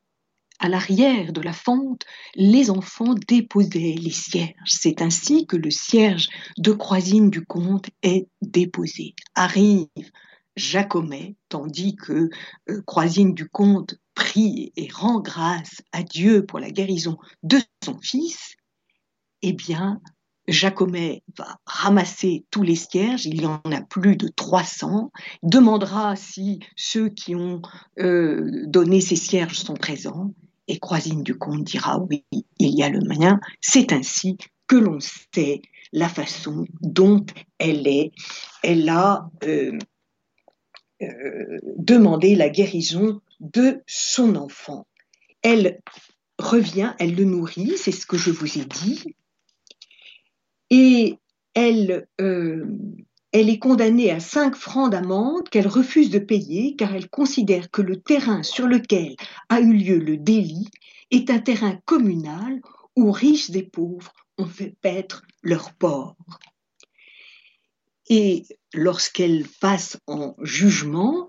à 0.60 0.68
l'arrière 0.68 1.32
de 1.32 1.40
la 1.40 1.54
fente, 1.54 2.04
les 2.36 2.72
enfants 2.72 3.16
déposaient 3.30 3.96
les 3.98 4.12
cierges. 4.12 4.52
C'est 4.66 5.02
ainsi 5.02 5.48
que 5.48 5.56
le 5.56 5.72
cierge 5.72 6.28
de 6.58 6.74
Croisine 6.74 7.30
du 7.30 7.46
Comte 7.46 7.90
est 8.04 8.28
déposé. 8.42 9.16
Arrive 9.34 9.88
Jacomet, 10.58 11.36
tandis 11.48 11.96
que 11.96 12.30
euh, 12.70 12.82
Croisine 12.86 13.34
du 13.34 13.48
Comte 13.48 13.96
prie 14.18 14.74
et 14.76 14.90
rend 14.92 15.20
grâce 15.20 15.84
à 15.92 16.02
Dieu 16.02 16.44
pour 16.44 16.60
la 16.60 16.72
guérison 16.72 17.18
de 17.44 17.60
son 17.86 18.00
fils, 18.02 18.56
eh 19.44 19.54
bien, 19.54 20.02
Jacomet 20.48 21.22
va 21.38 21.60
ramasser 21.68 22.44
tous 22.50 22.64
les 22.64 22.76
cierges, 22.76 23.28
il 23.28 23.42
y 23.42 23.46
en 23.46 23.62
a 23.72 23.82
plus 23.82 24.16
de 24.16 24.28
300, 24.28 25.12
demandera 25.44 26.16
si 26.16 26.60
ceux 26.76 27.10
qui 27.10 27.36
ont 27.36 27.62
euh, 28.00 28.64
donné 28.66 29.02
ces 29.02 29.16
cierges 29.16 29.60
sont 29.60 29.76
présents, 29.76 30.34
et 30.68 30.80
Croisine 30.80 31.22
du 31.22 31.38
Comte 31.38 31.64
dira 31.64 32.00
oui, 32.00 32.26
il 32.32 32.76
y 32.76 32.82
a 32.82 32.90
le 32.90 33.02
mien. 33.08 33.40
C'est 33.62 33.94
ainsi 33.94 34.38
que 34.66 34.76
l'on 34.76 35.00
sait 35.00 35.62
la 35.94 36.10
façon 36.10 36.66
dont 36.82 37.24
elle 37.60 37.88
est. 37.88 38.12
Elle 38.64 38.90
a 38.90 39.30
euh, 39.44 39.78
euh, 41.02 41.60
demandé 41.78 42.36
la 42.36 42.50
guérison 42.50 43.22
de 43.40 43.82
son 43.88 44.36
enfant. 44.36 44.88
Elle 45.42 45.82
revient, 46.40 46.94
elle 47.00 47.16
le 47.16 47.24
nourrit, 47.24 47.74
c'est 47.78 47.92
ce 47.92 48.06
que 48.06 48.18
je 48.18 48.32
vous 48.32 48.58
ai 48.58 48.66
dit, 48.66 49.16
et 50.70 51.18
elle, 51.54 52.08
euh, 52.22 52.66
elle 53.32 53.50
est 53.50 53.60
condamnée 53.60 54.12
à 54.12 54.20
5 54.20 54.56
francs 54.56 54.92
d'amende 54.92 55.50
qu'elle 55.50 55.68
refuse 55.68 56.10
de 56.10 56.20
payer 56.20 56.76
car 56.76 56.94
elle 56.94 57.10
considère 57.10 57.72
que 57.72 57.82
le 57.82 58.00
terrain 58.00 58.44
sur 58.44 58.68
lequel 58.68 59.16
a 59.50 59.60
eu 59.60 59.74
lieu 59.74 59.98
le 59.98 60.18
délit 60.18 60.70
est 61.12 61.30
un 61.30 61.40
terrain 61.40 61.80
communal 61.86 62.62
où 62.96 63.12
riches 63.12 63.50
et 63.52 63.64
pauvres 63.64 64.14
ont 64.38 64.46
fait 64.46 64.76
paître 64.82 65.24
leur 65.42 65.74
porc. 65.74 66.16
Et 68.10 68.44
lorsqu'elle 68.74 69.46
passe 69.62 69.98
en 70.08 70.36
jugement, 70.42 71.28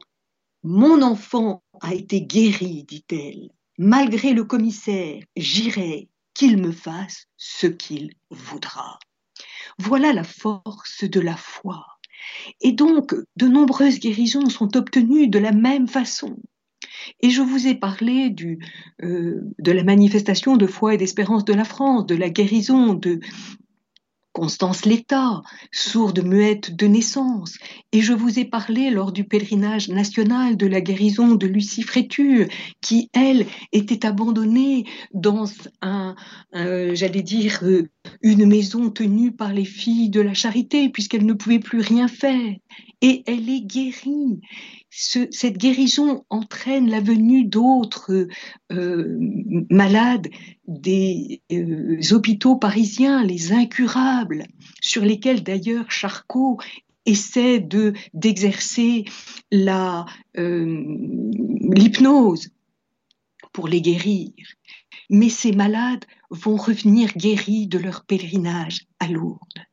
mon 0.62 1.02
enfant 1.02 1.62
a 1.80 1.94
été 1.94 2.22
guéri, 2.22 2.84
dit-elle. 2.84 3.50
Malgré 3.78 4.32
le 4.32 4.44
commissaire, 4.44 5.22
j'irai 5.36 6.08
qu'il 6.34 6.56
me 6.58 6.72
fasse 6.72 7.26
ce 7.36 7.66
qu'il 7.66 8.12
voudra. 8.30 8.98
Voilà 9.78 10.12
la 10.12 10.24
force 10.24 11.04
de 11.04 11.20
la 11.20 11.36
foi. 11.36 11.86
Et 12.60 12.72
donc, 12.72 13.14
de 13.36 13.46
nombreuses 13.46 14.00
guérisons 14.00 14.48
sont 14.48 14.76
obtenues 14.76 15.28
de 15.28 15.38
la 15.38 15.52
même 15.52 15.86
façon. 15.86 16.36
Et 17.20 17.30
je 17.30 17.42
vous 17.42 17.66
ai 17.66 17.74
parlé 17.74 18.34
euh, 19.02 19.40
de 19.58 19.72
la 19.72 19.84
manifestation 19.84 20.56
de 20.56 20.66
foi 20.66 20.94
et 20.94 20.96
d'espérance 20.96 21.44
de 21.44 21.54
la 21.54 21.64
France, 21.64 22.06
de 22.06 22.14
la 22.14 22.30
guérison 22.30 22.94
de, 22.94 23.20
Constance 24.38 24.84
Létat, 24.84 25.42
sourde 25.72 26.22
muette 26.22 26.76
de 26.76 26.86
naissance, 26.86 27.58
et 27.90 28.00
je 28.02 28.12
vous 28.12 28.38
ai 28.38 28.44
parlé 28.44 28.88
lors 28.88 29.10
du 29.10 29.24
pèlerinage 29.24 29.88
national 29.88 30.56
de 30.56 30.68
la 30.68 30.80
guérison 30.80 31.34
de 31.34 31.48
Lucie 31.48 31.82
Fréture, 31.82 32.46
qui, 32.80 33.10
elle, 33.14 33.46
était 33.72 34.06
abandonnée 34.06 34.84
dans 35.12 35.50
un, 35.82 36.14
j'allais 36.52 37.22
dire, 37.22 37.58
euh, 37.64 37.90
une 38.22 38.46
maison 38.46 38.90
tenue 38.90 39.32
par 39.32 39.52
les 39.52 39.64
filles 39.64 40.10
de 40.10 40.20
la 40.20 40.34
charité, 40.34 40.88
puisqu'elle 40.88 41.26
ne 41.26 41.32
pouvait 41.32 41.58
plus 41.58 41.80
rien 41.80 42.08
faire. 42.08 42.54
Et 43.00 43.22
elle 43.26 43.48
est 43.48 43.60
guérie 43.60 44.40
cette 44.90 45.58
guérison 45.58 46.24
entraîne 46.30 46.88
la 46.88 47.00
venue 47.00 47.44
d'autres 47.44 48.26
euh, 48.72 49.16
malades 49.70 50.28
des 50.66 51.42
euh, 51.52 52.00
hôpitaux 52.10 52.56
parisiens, 52.56 53.22
les 53.22 53.52
incurables, 53.52 54.46
sur 54.80 55.04
lesquels 55.04 55.42
d'ailleurs 55.42 55.90
Charcot 55.90 56.58
essaie 57.06 57.60
de 57.60 57.92
d'exercer 58.14 59.04
euh, 59.52 60.84
l'hypnose 61.74 62.50
pour 63.52 63.68
les 63.68 63.80
guérir. 63.80 64.30
Mais 65.10 65.28
ces 65.28 65.52
malades 65.52 66.04
vont 66.30 66.56
revenir 66.56 67.12
guéris 67.14 67.66
de 67.66 67.78
leur 67.78 68.04
pèlerinage 68.04 68.86
à 69.00 69.08
Lourdes. 69.08 69.64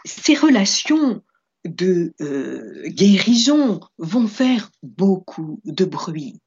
Ces 0.05 0.35
relations 0.35 1.22
de 1.64 2.12
euh, 2.20 2.88
guérison 2.88 3.81
vont 3.98 4.26
faire 4.26 4.70
beaucoup 4.83 5.61
de 5.64 5.85
bruit 5.85 6.40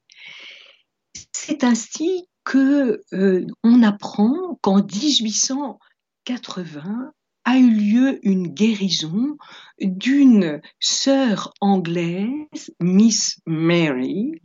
c'est 1.31 1.63
ainsi 1.63 2.27
que 2.43 3.01
euh, 3.13 3.47
on 3.63 3.83
apprend 3.83 4.59
qu'en 4.61 4.83
1880 4.83 7.13
a 7.45 7.57
eu 7.57 7.69
lieu 7.69 8.19
une 8.23 8.47
guérison 8.47 9.37
d'une 9.79 10.61
sœur 10.79 11.53
anglaise, 11.59 12.73
Miss 12.79 13.39
Mary, 13.45 14.41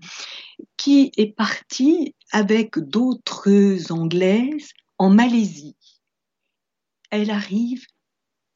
qui 0.76 1.12
est 1.16 1.34
partie 1.34 2.14
avec 2.32 2.78
d'autres 2.78 3.92
anglaises 3.92 4.72
en 4.98 5.10
Malaisie. 5.10 5.76
Elle 7.10 7.30
arrive 7.30 7.86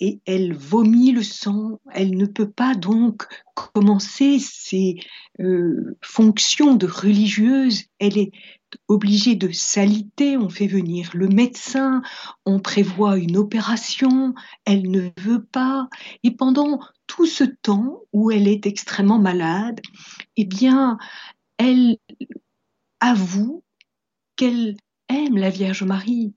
et 0.03 0.21
elle 0.27 0.53
vomit 0.53 1.13
le 1.13 1.23
sang. 1.23 1.79
Elle 1.93 2.17
ne 2.17 2.27
peut 2.27 2.51
pas 2.51 2.75
donc 2.75 3.23
commencer 3.55 4.41
ses 4.41 4.97
euh, 5.39 5.97
fonctions 6.03 6.75
de 6.75 6.89
religieuse. 6.89 7.85
Elle 8.01 8.19
est 8.19 8.33
obligée 8.89 9.37
de 9.37 9.53
s'aliter. 9.53 10.37
On 10.37 10.49
fait 10.49 10.67
venir 10.67 11.13
le 11.15 11.29
médecin, 11.29 12.03
on 12.45 12.59
prévoit 12.59 13.17
une 13.17 13.37
opération. 13.37 14.35
Elle 14.65 14.91
ne 14.91 15.11
veut 15.21 15.45
pas. 15.45 15.89
Et 16.25 16.33
pendant 16.33 16.81
tout 17.07 17.27
ce 17.27 17.45
temps 17.45 18.01
où 18.13 18.33
elle 18.33 18.49
est 18.49 18.67
extrêmement 18.67 19.21
malade, 19.21 19.81
eh 20.37 20.45
bien, 20.45 20.99
elle 21.59 21.97
avoue 22.99 23.63
qu'elle 24.35 24.77
aime 25.09 25.37
la 25.37 25.51
Vierge 25.51 25.85
Marie, 25.85 26.35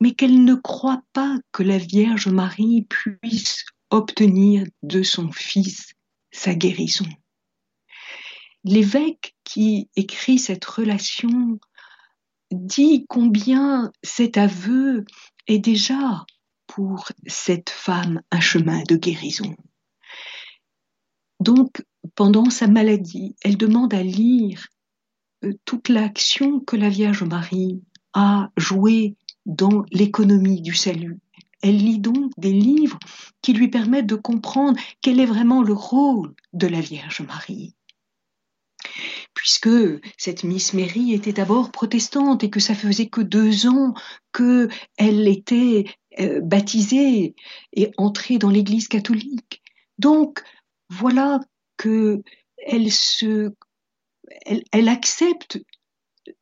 mais 0.00 0.12
qu'elle 0.14 0.44
ne 0.44 0.54
croit 0.54 1.02
pas 1.12 1.36
que 1.52 1.62
la 1.62 1.78
Vierge 1.78 2.28
Marie 2.28 2.86
puisse 2.88 3.64
obtenir 3.90 4.64
de 4.82 5.02
son 5.02 5.32
Fils 5.32 5.94
sa 6.30 6.54
guérison. 6.54 7.06
L'évêque 8.64 9.34
qui 9.44 9.88
écrit 9.96 10.38
cette 10.38 10.64
relation 10.64 11.58
dit 12.50 13.06
combien 13.08 13.92
cet 14.02 14.36
aveu 14.36 15.04
est 15.46 15.58
déjà 15.58 16.24
pour 16.66 17.10
cette 17.26 17.70
femme 17.70 18.20
un 18.30 18.40
chemin 18.40 18.82
de 18.88 18.96
guérison. 18.96 19.56
Donc, 21.40 21.82
pendant 22.14 22.50
sa 22.50 22.66
maladie, 22.66 23.36
elle 23.42 23.56
demande 23.56 23.94
à 23.94 24.02
lire 24.02 24.66
euh, 25.44 25.52
toute 25.64 25.88
l'action 25.88 26.60
que 26.60 26.76
la 26.76 26.88
Vierge 26.88 27.22
Marie 27.22 27.82
a 28.12 28.50
jouée 28.56 29.16
dans 29.48 29.84
l'économie 29.90 30.60
du 30.60 30.74
salut. 30.74 31.18
Elle 31.62 31.78
lit 31.78 31.98
donc 31.98 32.30
des 32.36 32.52
livres 32.52 32.98
qui 33.42 33.52
lui 33.52 33.68
permettent 33.68 34.06
de 34.06 34.14
comprendre 34.14 34.78
quel 35.00 35.18
est 35.18 35.26
vraiment 35.26 35.62
le 35.62 35.72
rôle 35.72 36.34
de 36.52 36.68
la 36.68 36.80
Vierge 36.80 37.22
Marie. 37.22 37.74
Puisque 39.34 39.68
cette 40.16 40.44
Miss 40.44 40.72
Mary 40.74 41.14
était 41.14 41.32
d'abord 41.32 41.72
protestante 41.72 42.44
et 42.44 42.50
que 42.50 42.60
ça 42.60 42.74
faisait 42.74 43.08
que 43.08 43.20
deux 43.20 43.66
ans 43.66 43.94
qu'elle 44.32 45.26
était 45.26 45.86
euh, 46.20 46.40
baptisée 46.40 47.34
et 47.72 47.90
entrée 47.96 48.38
dans 48.38 48.50
l'Église 48.50 48.86
catholique. 48.86 49.62
Donc 49.98 50.42
voilà 50.90 51.40
que 51.76 52.22
elle 52.58 52.92
se, 52.92 53.52
elle 54.72 54.88
accepte 54.88 55.60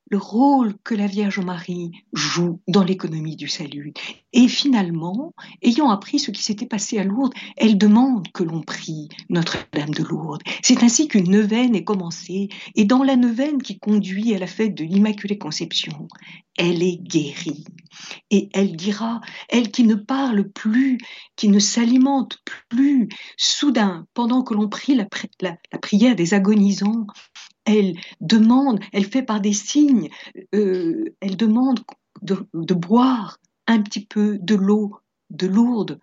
le 0.09 0.19
rôle 0.19 0.75
que 0.85 0.95
la 0.95 1.07
Vierge 1.07 1.41
Marie 1.41 1.91
joue 2.13 2.61
dans 2.69 2.85
l'économie 2.85 3.37
du 3.37 3.49
salut. 3.49 3.93
Et 4.33 4.49
finalement, 4.49 5.35
ayant 5.63 5.91
appris 5.91 6.19
ce 6.19 6.31
qui 6.31 6.43
s'était 6.43 6.67
passé 6.67 6.99
à 6.99 7.05
Lourdes, 7.05 7.35
elle 7.57 7.77
demande 7.77 8.31
que 8.33 8.45
l'on 8.45 8.63
prie 8.63 9.09
Notre-Dame 9.31 9.91
de 9.91 10.05
Lourdes. 10.05 10.43
C'est 10.63 10.83
ainsi 10.83 11.09
qu'une 11.09 11.31
neuvaine 11.31 11.75
est 11.75 11.85
commencée, 11.85 12.49
et 12.75 12.85
dans 12.85 13.03
la 13.03 13.17
neuvaine 13.17 13.61
qui 13.61 13.79
conduit 13.79 14.35
à 14.35 14.39
la 14.39 14.47
fête 14.47 14.75
de 14.75 14.85
l'Immaculée 14.85 15.39
Conception, 15.39 16.07
elle 16.57 16.83
est 16.83 16.99
guérie. 17.03 17.65
Et 18.31 18.49
elle 18.53 18.77
dira, 18.77 19.21
elle 19.49 19.71
qui 19.71 19.85
ne 19.85 19.95
parle 19.95 20.49
plus, 20.51 20.99
qui 21.35 21.49
ne 21.49 21.59
s'alimente 21.59 22.39
plus, 22.69 23.09
soudain, 23.37 24.07
pendant 24.15 24.43
que 24.43 24.55
l'on 24.55 24.69
prie 24.69 24.95
la, 24.95 25.07
la 25.41 25.79
prière 25.79 26.15
des 26.15 26.35
agonisants, 26.35 27.07
elle 27.67 27.95
demande, 28.21 28.81
elle 28.93 29.05
fait 29.05 29.23
par 29.23 29.41
des 29.41 29.53
signes, 29.53 30.09
euh, 30.55 31.15
elle 31.21 31.37
demande 31.37 31.81
de, 32.23 32.75
boire 32.75 33.39
un 33.67 33.83
petit 33.83 34.07
peu 34.07 34.39
de 34.39 34.55
l'eau 34.55 34.97
de 35.31 35.47
Lourdes, 35.47 36.01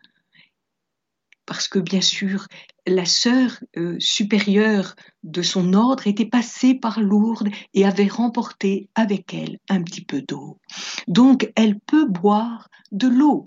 parce 1.45 1.67
que 1.67 1.79
bien 1.79 2.01
sûr, 2.01 2.47
la 2.85 3.05
sœur 3.05 3.59
euh, 3.77 3.97
supérieure 3.99 4.95
de 5.23 5.41
son 5.41 5.73
ordre 5.73 6.07
était 6.07 6.25
passée 6.25 6.73
par 6.73 6.99
Lourdes 7.01 7.49
et 7.73 7.85
avait 7.85 8.07
remporté 8.07 8.89
avec 8.95 9.33
elle 9.33 9.59
un 9.69 9.81
petit 9.81 10.03
peu 10.03 10.21
d'eau. 10.21 10.59
Donc, 11.07 11.51
elle 11.55 11.79
peut 11.79 12.05
boire 12.05 12.69
de 12.91 13.07
l'eau. 13.07 13.43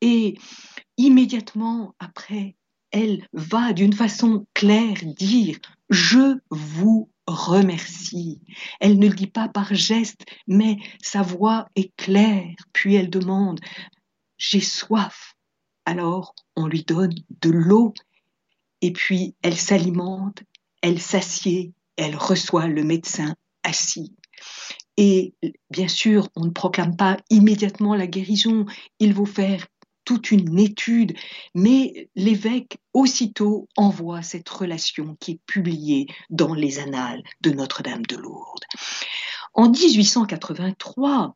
Et 0.00 0.36
immédiatement 0.96 1.94
après, 1.98 2.56
elle 2.90 3.26
va 3.32 3.72
d'une 3.72 3.92
façon 3.92 4.46
claire 4.54 4.98
dire, 5.04 5.58
je 5.90 6.38
vous 6.50 7.10
remercie. 7.26 8.40
Elle 8.80 8.98
ne 8.98 9.08
le 9.08 9.14
dit 9.14 9.26
pas 9.26 9.48
par 9.48 9.74
geste, 9.74 10.24
mais 10.46 10.76
sa 11.02 11.22
voix 11.22 11.68
est 11.74 11.94
claire. 11.96 12.54
Puis 12.72 12.94
elle 12.94 13.10
demande, 13.10 13.60
j'ai 14.38 14.60
soif. 14.60 15.34
Alors 15.84 16.34
on 16.56 16.66
lui 16.66 16.82
donne 16.82 17.14
de 17.40 17.50
l'eau 17.50 17.94
et 18.80 18.92
puis 18.92 19.34
elle 19.42 19.56
s'alimente, 19.56 20.42
elle 20.82 21.00
s'assied, 21.00 21.72
elle 21.96 22.16
reçoit 22.16 22.66
le 22.66 22.82
médecin 22.84 23.34
assis. 23.62 24.14
Et 24.96 25.34
bien 25.70 25.88
sûr, 25.88 26.28
on 26.36 26.46
ne 26.46 26.50
proclame 26.50 26.96
pas 26.96 27.18
immédiatement 27.30 27.94
la 27.94 28.06
guérison, 28.06 28.64
il 28.98 29.14
faut 29.14 29.26
faire 29.26 29.66
toute 30.06 30.30
une 30.30 30.58
étude, 30.58 31.14
mais 31.54 32.08
l'évêque 32.14 32.78
aussitôt 32.94 33.68
envoie 33.76 34.22
cette 34.22 34.48
relation 34.48 35.16
qui 35.20 35.32
est 35.32 35.40
publiée 35.44 36.06
dans 36.30 36.54
les 36.54 36.78
annales 36.78 37.22
de 37.42 37.50
Notre-Dame 37.50 38.06
de 38.06 38.16
Lourdes. 38.16 38.64
En 39.52 39.68
1883, 39.68 41.34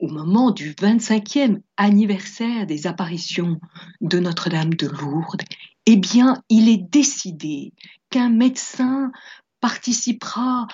au 0.00 0.08
moment 0.08 0.50
du 0.50 0.72
25e 0.72 1.60
anniversaire 1.76 2.66
des 2.66 2.86
apparitions 2.86 3.60
de 4.00 4.18
Notre-Dame 4.18 4.74
de 4.74 4.88
Lourdes, 4.88 5.42
eh 5.86 5.96
bien, 5.96 6.42
il 6.48 6.68
est 6.68 6.90
décidé 6.90 7.72
qu'un 8.10 8.30
médecin 8.30 9.12
participera 9.60 10.66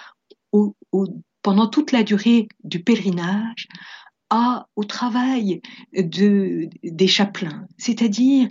pendant 1.42 1.66
toute 1.66 1.92
la 1.92 2.02
durée 2.02 2.48
du 2.64 2.82
pèlerinage 2.82 3.68
au 4.30 4.84
travail 4.84 5.60
de, 5.96 6.68
des 6.82 7.06
chapelains, 7.06 7.66
c'est-à-dire 7.78 8.48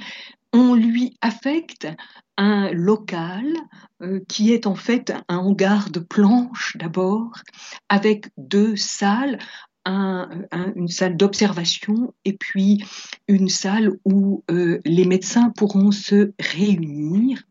on 0.54 0.74
lui 0.74 1.18
affecte 1.22 1.88
un 2.38 2.72
local 2.72 3.54
euh, 4.02 4.22
qui 4.28 4.52
est 4.52 4.68
en 4.68 4.76
fait 4.76 5.14
un 5.28 5.38
hangar 5.38 5.90
de 5.90 6.00
planches 6.00 6.78
d'abord, 6.78 7.32
avec 7.90 8.28
deux 8.38 8.76
salles, 8.76 9.38
une 9.86 10.88
salle 10.88 11.16
d'observation 11.16 12.14
et 12.24 12.34
puis 12.34 12.84
une 13.28 13.50
salle 13.50 13.92
où 14.04 14.44
euh, 14.50 14.80
les 14.84 15.06
médecins 15.06 15.52
pourront 15.56 15.92
se 15.92 16.32
réunir. 16.40 17.44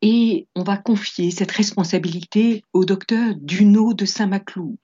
Et 0.00 0.46
on 0.54 0.62
va 0.62 0.76
confier 0.76 1.32
cette 1.32 1.50
responsabilité 1.50 2.62
au 2.72 2.84
docteur 2.84 3.34
Duno 3.40 3.92
de 3.92 4.04
Saint-Maclou. 4.04 4.78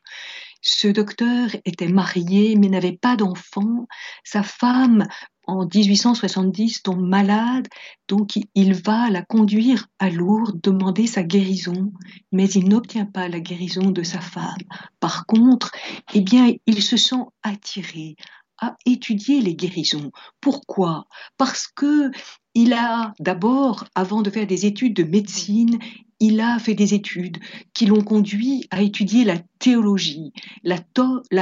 Ce 0.67 0.89
docteur 0.89 1.51
était 1.67 1.89
marié 1.89 2.57
mais 2.57 2.69
n'avait 2.69 2.97
pas 2.97 3.17
d'enfant. 3.17 3.87
Sa 4.25 4.43
femme 4.43 5.07
en 5.47 5.67
1870 5.67 6.83
tombe 6.83 7.07
malade, 7.07 7.69
donc 8.09 8.39
il 8.55 8.73
va 8.73 9.11
la 9.11 9.21
conduire 9.21 9.89
à 9.99 10.09
Lourdes, 10.09 10.59
demander 10.63 11.07
sa 11.07 11.23
guérison, 11.23 11.93
mais 12.33 12.49
il 12.49 12.67
n'obtient 12.71 13.05
pas 13.05 13.29
la 13.29 13.41
guérison 13.41 13.91
de 13.91 14.03
sa 14.03 14.21
femme. 14.21 14.57
Par 15.01 15.27
contre, 15.27 15.71
eh 16.15 16.23
bien, 16.23 16.55
il 16.67 16.83
se 16.83 16.97
sent 16.97 17.25
attiré 17.43 18.17
à 18.59 18.75
étudier 18.87 19.43
les 19.43 19.55
guérisons. 19.55 20.13
Pourquoi? 20.41 21.07
Parce 21.37 21.67
que 21.67 22.11
il 22.55 22.73
a 22.73 23.13
d'abord, 23.19 23.85
avant 23.95 24.23
de 24.23 24.31
faire 24.31 24.47
des 24.47 24.65
études 24.65 24.95
de 24.95 25.03
médecine, 25.03 25.79
il 26.21 26.41
a 26.41 26.59
fait 26.59 26.75
des 26.75 26.95
études 26.95 27.39
qui 27.73 27.87
l'ont 27.87 28.03
conduit 28.03 28.67
à 28.71 28.83
étudier 28.83 29.25
la 29.25 29.39
théologie, 29.59 30.33
la, 30.63 30.79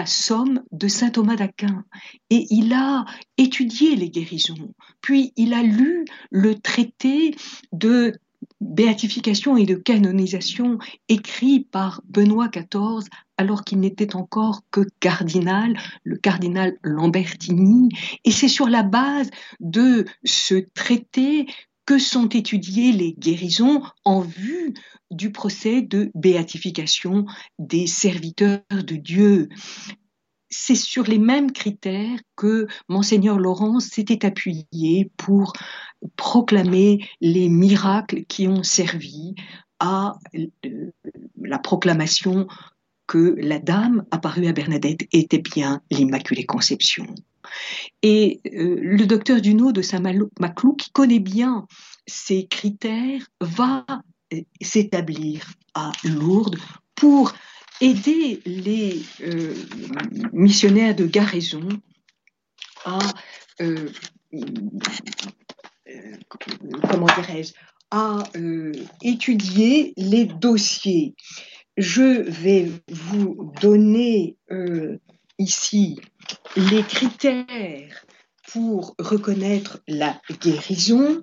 somme 0.06 0.62
de 0.72 0.88
saint 0.88 1.10
Thomas 1.10 1.36
d'Aquin. 1.36 1.84
Et 2.30 2.46
il 2.50 2.72
a 2.72 3.04
étudié 3.38 3.96
les 3.96 4.10
guérisons. 4.10 4.74
Puis 5.00 5.32
il 5.36 5.54
a 5.54 5.62
lu 5.62 6.04
le 6.30 6.54
traité 6.58 7.34
de 7.72 8.12
béatification 8.60 9.56
et 9.56 9.66
de 9.66 9.74
canonisation 9.74 10.78
écrit 11.08 11.60
par 11.60 12.02
Benoît 12.08 12.48
XIV 12.48 13.08
alors 13.36 13.64
qu'il 13.64 13.80
n'était 13.80 14.14
encore 14.14 14.62
que 14.70 14.82
cardinal, 15.00 15.76
le 16.04 16.16
cardinal 16.16 16.76
Lambertini. 16.82 17.88
Et 18.24 18.30
c'est 18.30 18.48
sur 18.48 18.68
la 18.68 18.82
base 18.82 19.30
de 19.60 20.04
ce 20.24 20.54
traité 20.74 21.46
que 21.86 21.98
sont 21.98 22.28
étudiées 22.28 22.92
les 22.92 23.12
guérisons 23.14 23.82
en 24.04 24.20
vue 24.20 24.74
du 25.10 25.32
procès 25.32 25.82
de 25.82 26.10
béatification 26.14 27.26
des 27.58 27.86
serviteurs 27.86 28.60
de 28.70 28.96
Dieu. 28.96 29.48
C'est 30.48 30.74
sur 30.74 31.04
les 31.04 31.18
mêmes 31.18 31.52
critères 31.52 32.18
que 32.36 32.66
monseigneur 32.88 33.38
Laurence 33.38 33.86
s'était 33.86 34.24
appuyé 34.26 35.10
pour 35.16 35.54
proclamer 36.16 37.06
les 37.20 37.48
miracles 37.48 38.24
qui 38.24 38.48
ont 38.48 38.62
servi 38.62 39.34
à 39.78 40.18
euh, 40.34 40.90
la 41.40 41.58
proclamation 41.58 42.46
que 43.06 43.34
la 43.38 43.58
dame 43.58 44.04
apparue 44.10 44.46
à 44.46 44.52
Bernadette 44.52 45.08
était 45.12 45.38
bien 45.38 45.82
l'Immaculée 45.90 46.46
Conception. 46.46 47.06
Et 48.02 48.40
euh, 48.46 48.78
le 48.80 49.06
docteur 49.06 49.40
Duno 49.40 49.72
de 49.72 49.82
Saint-Maclou, 49.82 50.74
qui 50.74 50.90
connaît 50.90 51.20
bien 51.20 51.66
ces 52.06 52.46
critères, 52.46 53.26
va 53.40 53.84
euh, 54.32 54.40
s'établir 54.60 55.46
à 55.74 55.92
Lourdes 56.04 56.58
pour 56.94 57.32
aider 57.80 58.40
les 58.46 59.02
euh, 59.22 59.54
missionnaires 60.32 60.94
de 60.94 61.06
Garaison 61.06 61.68
à, 62.84 62.98
comment 66.90 67.06
dirais-je, 67.06 67.52
à 67.90 68.22
étudier 69.02 69.94
les 69.96 70.24
dossiers. 70.24 71.14
Je 71.76 72.22
vais 72.22 72.70
vous 72.88 73.52
donner 73.60 74.36
ici 75.38 76.00
les 76.56 76.82
critères 76.82 78.04
pour 78.52 78.94
reconnaître 78.98 79.80
la 79.86 80.20
guérison. 80.40 81.22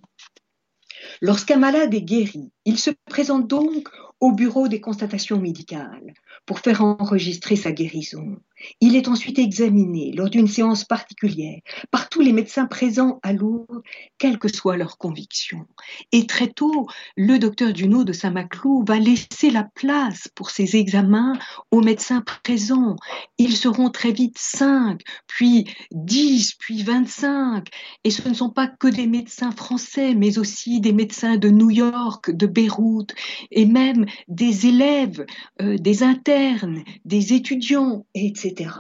Lorsqu'un 1.22 1.58
malade 1.58 1.94
est 1.94 2.02
guéri, 2.02 2.52
il 2.70 2.78
se 2.78 2.92
présente 3.10 3.48
donc 3.48 3.90
au 4.20 4.32
bureau 4.32 4.68
des 4.68 4.80
constatations 4.80 5.40
médicales 5.40 6.14
pour 6.46 6.60
faire 6.60 6.84
enregistrer 6.84 7.56
sa 7.56 7.72
guérison. 7.72 8.38
Il 8.82 8.98
est 8.98 9.08
ensuite 9.08 9.40
examiné 9.40 10.12
lors 10.12 10.30
d'une 10.30 10.48
séance 10.48 10.84
particulière 10.84 11.62
par 11.92 12.10
tous 12.10 12.20
les 12.20 12.34
médecins 12.34 12.66
présents 12.66 13.20
à 13.24 13.32
Lourdes, 13.32 13.82
quelle 14.18 14.38
que 14.38 14.50
soit 14.50 14.76
leur 14.76 14.98
conviction. 14.98 15.66
Et 16.12 16.28
très 16.28 16.50
tôt, 16.50 16.88
le 17.16 17.40
docteur 17.40 17.72
Duno 17.72 18.04
de 18.04 18.12
Saint-Maclou 18.12 18.84
va 18.86 19.00
laisser 19.00 19.50
la 19.50 19.64
place 19.64 20.28
pour 20.36 20.50
ces 20.50 20.76
examens 20.76 21.40
aux 21.72 21.82
médecins 21.82 22.22
présents. 22.44 22.98
Ils 23.38 23.56
seront 23.56 23.90
très 23.90 24.12
vite 24.12 24.38
cinq, 24.38 25.02
puis 25.28 25.66
dix, 25.92 26.56
puis 26.60 26.84
vingt-cinq. 26.84 27.68
Et 28.04 28.12
ce 28.12 28.28
ne 28.28 28.34
sont 28.34 28.50
pas 28.50 28.68
que 28.68 28.90
des 28.90 29.08
médecins 29.08 29.52
français, 29.52 30.14
mais 30.16 30.38
aussi 30.38 30.82
des 30.82 30.94
médecins 30.94 31.38
de 31.38 31.50
New 31.50 31.72
York, 31.72 32.32
de 32.32 32.46
Beyrouth, 32.60 33.14
et 33.52 33.66
même 33.66 34.06
des 34.28 34.68
élèves, 34.68 35.26
euh, 35.62 35.78
des 35.78 36.04
internes, 36.04 36.84
des 37.06 37.34
étudiants, 37.34 38.06
etc. 38.14 38.72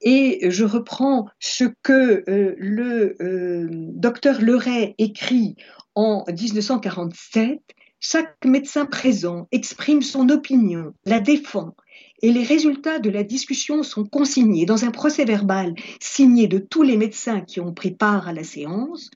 Et 0.00 0.50
je 0.50 0.64
reprends 0.64 1.26
ce 1.40 1.64
que 1.82 2.24
euh, 2.28 2.54
le 2.58 3.16
euh, 3.20 3.68
docteur 3.70 4.40
Leray 4.40 4.94
écrit 4.98 5.56
en 5.94 6.24
1947. 6.28 7.60
Chaque 8.00 8.44
médecin 8.44 8.86
présent 8.86 9.48
exprime 9.50 10.02
son 10.02 10.28
opinion, 10.28 10.94
la 11.04 11.18
défend, 11.18 11.74
et 12.22 12.32
les 12.32 12.42
résultats 12.42 12.98
de 12.98 13.10
la 13.10 13.22
discussion 13.22 13.82
sont 13.82 14.04
consignés 14.04 14.66
dans 14.66 14.84
un 14.84 14.90
procès 14.90 15.24
verbal 15.24 15.74
signé 16.00 16.48
de 16.48 16.58
tous 16.58 16.82
les 16.82 16.96
médecins 16.96 17.40
qui 17.40 17.60
ont 17.60 17.72
pris 17.72 17.92
part 17.92 18.28
à 18.28 18.32
la 18.32 18.44
séance. 18.44 19.10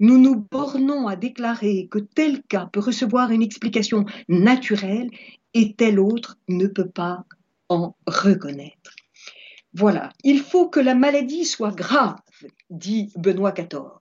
Nous 0.00 0.18
nous 0.18 0.36
bornons 0.50 1.06
à 1.06 1.16
déclarer 1.16 1.88
que 1.90 1.98
tel 1.98 2.42
cas 2.42 2.68
peut 2.72 2.80
recevoir 2.80 3.30
une 3.30 3.42
explication 3.42 4.04
naturelle 4.28 5.10
et 5.54 5.74
tel 5.74 6.00
autre 6.00 6.38
ne 6.48 6.66
peut 6.66 6.88
pas 6.88 7.24
en 7.68 7.94
reconnaître. 8.06 8.94
Voilà, 9.74 10.12
il 10.24 10.40
faut 10.40 10.68
que 10.68 10.80
la 10.80 10.94
maladie 10.94 11.44
soit 11.44 11.74
grave, 11.74 12.16
dit 12.70 13.12
Benoît 13.16 13.52
XIV, 13.52 13.98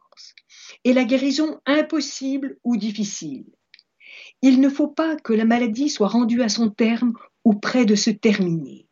et 0.83 0.93
la 0.93 1.03
guérison 1.03 1.59
impossible 1.65 2.57
ou 2.63 2.77
difficile. 2.77 3.45
Il 4.41 4.61
ne 4.61 4.69
faut 4.69 4.87
pas 4.87 5.15
que 5.15 5.33
la 5.33 5.45
maladie 5.45 5.89
soit 5.89 6.07
rendue 6.07 6.41
à 6.41 6.49
son 6.49 6.69
terme 6.69 7.13
ou 7.47 7.53
près 7.53 7.85
de 7.85 7.95
se 7.95 8.09
terminer. 8.09 8.89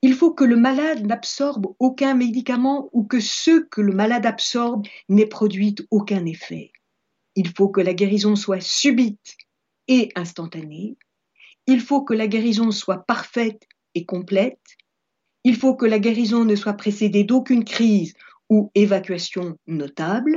Il 0.00 0.14
faut 0.14 0.32
que 0.32 0.44
le 0.44 0.56
malade 0.56 1.04
n'absorbe 1.04 1.66
aucun 1.78 2.14
médicament 2.14 2.88
ou 2.94 3.04
que 3.04 3.20
ce 3.20 3.60
que 3.60 3.82
le 3.82 3.92
malade 3.92 4.24
absorbe 4.24 4.86
n'ait 5.10 5.26
produit 5.26 5.74
aucun 5.90 6.24
effet. 6.24 6.72
Il 7.36 7.50
faut 7.50 7.68
que 7.68 7.82
la 7.82 7.92
guérison 7.92 8.36
soit 8.36 8.62
subite 8.62 9.36
et 9.86 10.08
instantanée. 10.14 10.96
Il 11.66 11.82
faut 11.82 12.00
que 12.00 12.14
la 12.14 12.26
guérison 12.26 12.70
soit 12.70 13.04
parfaite 13.04 13.68
et 13.94 14.06
complète. 14.06 14.78
Il 15.44 15.54
faut 15.54 15.74
que 15.74 15.84
la 15.84 15.98
guérison 15.98 16.46
ne 16.46 16.56
soit 16.56 16.78
précédée 16.78 17.24
d'aucune 17.24 17.64
crise 17.64 18.14
ou 18.48 18.70
évacuation 18.74 19.58
notable. 19.66 20.36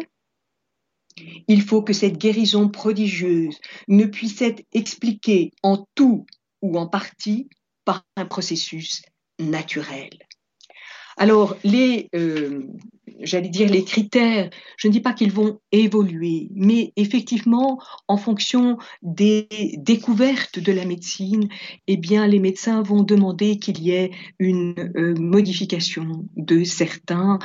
Il 1.47 1.61
faut 1.61 1.81
que 1.81 1.93
cette 1.93 2.17
guérison 2.17 2.67
prodigieuse 2.67 3.57
ne 3.87 4.03
puisse 4.03 4.41
être 4.41 4.65
expliquée 4.73 5.51
en 5.63 5.87
tout 5.95 6.25
ou 6.63 6.79
en 6.79 6.87
partie 6.87 7.49
par 7.85 8.03
un 8.15 8.25
processus 8.25 9.03
naturel. 9.39 10.09
Alors, 11.17 11.55
les, 11.63 12.09
j'allais 13.19 13.49
dire, 13.49 13.69
les 13.69 13.83
critères, 13.83 14.49
je 14.77 14.87
ne 14.87 14.93
dis 14.93 14.99
pas 14.99 15.13
qu'ils 15.13 15.31
vont 15.31 15.59
évoluer, 15.71 16.49
mais 16.55 16.91
effectivement, 16.95 17.79
en 18.07 18.17
fonction 18.17 18.79
des 19.03 19.47
découvertes 19.77 20.57
de 20.57 20.71
la 20.71 20.85
médecine, 20.85 21.49
eh 21.85 21.97
bien, 21.97 22.25
les 22.25 22.39
médecins 22.39 22.81
vont 22.81 23.03
demander 23.03 23.59
qu'il 23.59 23.79
y 23.79 23.91
ait 23.91 24.09
une 24.39 24.91
modification 25.19 26.25
de 26.35 26.63
certains 26.63 27.37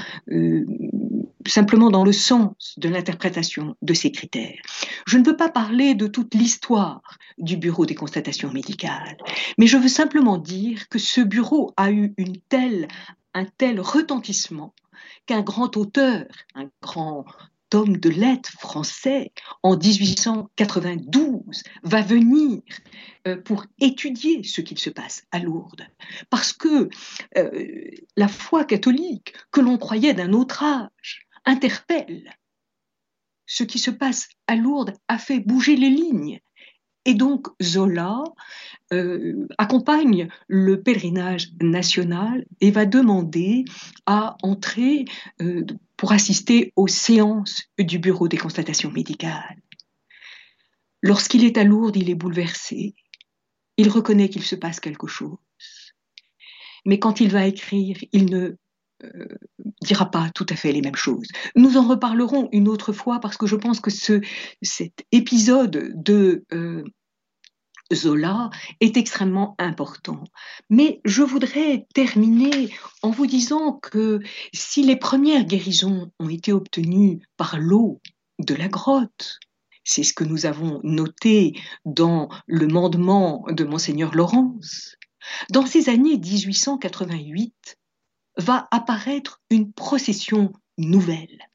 simplement 1.48 1.90
dans 1.90 2.04
le 2.04 2.12
sens 2.12 2.74
de 2.78 2.88
l'interprétation 2.88 3.76
de 3.82 3.94
ces 3.94 4.12
critères. 4.12 4.60
Je 5.06 5.18
ne 5.18 5.24
veux 5.24 5.36
pas 5.36 5.48
parler 5.48 5.94
de 5.94 6.06
toute 6.06 6.34
l'histoire 6.34 7.18
du 7.38 7.56
Bureau 7.56 7.86
des 7.86 7.94
constatations 7.94 8.52
médicales, 8.52 9.16
mais 9.58 9.66
je 9.66 9.76
veux 9.76 9.88
simplement 9.88 10.38
dire 10.38 10.88
que 10.88 10.98
ce 10.98 11.20
bureau 11.20 11.72
a 11.76 11.90
eu 11.90 12.14
un 13.34 13.44
tel 13.58 13.80
retentissement 13.80 14.74
qu'un 15.26 15.42
grand 15.42 15.76
auteur, 15.76 16.26
un 16.54 16.68
grand 16.82 17.24
homme 17.74 17.96
de 17.98 18.08
lettres 18.08 18.52
français 18.52 19.32
en 19.62 19.76
1892 19.76 21.62
va 21.82 22.02
venir 22.02 22.62
euh, 23.26 23.36
pour 23.36 23.66
étudier 23.80 24.42
ce 24.42 24.60
qu'il 24.60 24.78
se 24.78 24.90
passe 24.90 25.24
à 25.32 25.38
Lourdes. 25.38 25.86
Parce 26.30 26.52
que 26.52 26.88
euh, 27.36 27.90
la 28.16 28.28
foi 28.28 28.64
catholique, 28.64 29.34
que 29.50 29.60
l'on 29.60 29.76
croyait 29.76 30.14
d'un 30.14 30.32
autre 30.32 30.62
âge, 30.62 31.27
interpelle. 31.48 32.36
Ce 33.46 33.64
qui 33.64 33.78
se 33.78 33.90
passe 33.90 34.28
à 34.46 34.54
Lourdes 34.54 34.94
a 35.08 35.18
fait 35.18 35.40
bouger 35.40 35.76
les 35.76 35.88
lignes. 35.88 36.40
Et 37.06 37.14
donc 37.14 37.48
Zola 37.62 38.22
euh, 38.92 39.48
accompagne 39.56 40.28
le 40.46 40.82
pèlerinage 40.82 41.48
national 41.62 42.44
et 42.60 42.70
va 42.70 42.84
demander 42.84 43.64
à 44.04 44.36
entrer 44.42 45.06
euh, 45.40 45.64
pour 45.96 46.12
assister 46.12 46.72
aux 46.76 46.86
séances 46.86 47.62
du 47.78 47.98
bureau 47.98 48.28
des 48.28 48.36
constatations 48.36 48.90
médicales. 48.90 49.62
Lorsqu'il 51.02 51.44
est 51.44 51.56
à 51.56 51.64
Lourdes, 51.64 51.96
il 51.96 52.10
est 52.10 52.14
bouleversé. 52.14 52.94
Il 53.78 53.88
reconnaît 53.88 54.28
qu'il 54.28 54.44
se 54.44 54.56
passe 54.56 54.80
quelque 54.80 55.06
chose. 55.06 55.38
Mais 56.84 56.98
quand 56.98 57.20
il 57.20 57.30
va 57.30 57.46
écrire, 57.46 57.96
il 58.12 58.26
ne 58.26 58.56
dira 59.82 60.10
pas 60.10 60.30
tout 60.34 60.46
à 60.48 60.56
fait 60.56 60.72
les 60.72 60.82
mêmes 60.82 60.96
choses. 60.96 61.28
Nous 61.56 61.76
en 61.76 61.86
reparlerons 61.86 62.48
une 62.52 62.68
autre 62.68 62.92
fois 62.92 63.20
parce 63.20 63.36
que 63.36 63.46
je 63.46 63.56
pense 63.56 63.80
que 63.80 63.90
ce, 63.90 64.20
cet 64.62 65.04
épisode 65.12 65.92
de 65.94 66.44
euh, 66.52 66.84
Zola 67.92 68.50
est 68.80 68.96
extrêmement 68.96 69.54
important. 69.58 70.24
Mais 70.68 71.00
je 71.04 71.22
voudrais 71.22 71.86
terminer 71.94 72.70
en 73.02 73.10
vous 73.10 73.26
disant 73.26 73.74
que 73.74 74.20
si 74.52 74.82
les 74.82 74.96
premières 74.96 75.44
guérisons 75.44 76.10
ont 76.18 76.28
été 76.28 76.52
obtenues 76.52 77.20
par 77.36 77.58
l'eau 77.58 78.00
de 78.38 78.54
la 78.54 78.68
grotte, 78.68 79.38
c'est 79.84 80.02
ce 80.02 80.12
que 80.12 80.24
nous 80.24 80.44
avons 80.44 80.80
noté 80.84 81.54
dans 81.86 82.28
le 82.46 82.66
mandement 82.66 83.44
de 83.48 83.64
monseigneur 83.64 84.14
Laurence, 84.14 84.96
dans 85.50 85.66
ces 85.66 85.88
années 85.88 86.18
1888, 86.18 87.78
va 88.38 88.68
apparaître 88.70 89.42
une 89.50 89.72
procession 89.72 90.52
nouvelle. 90.78 91.50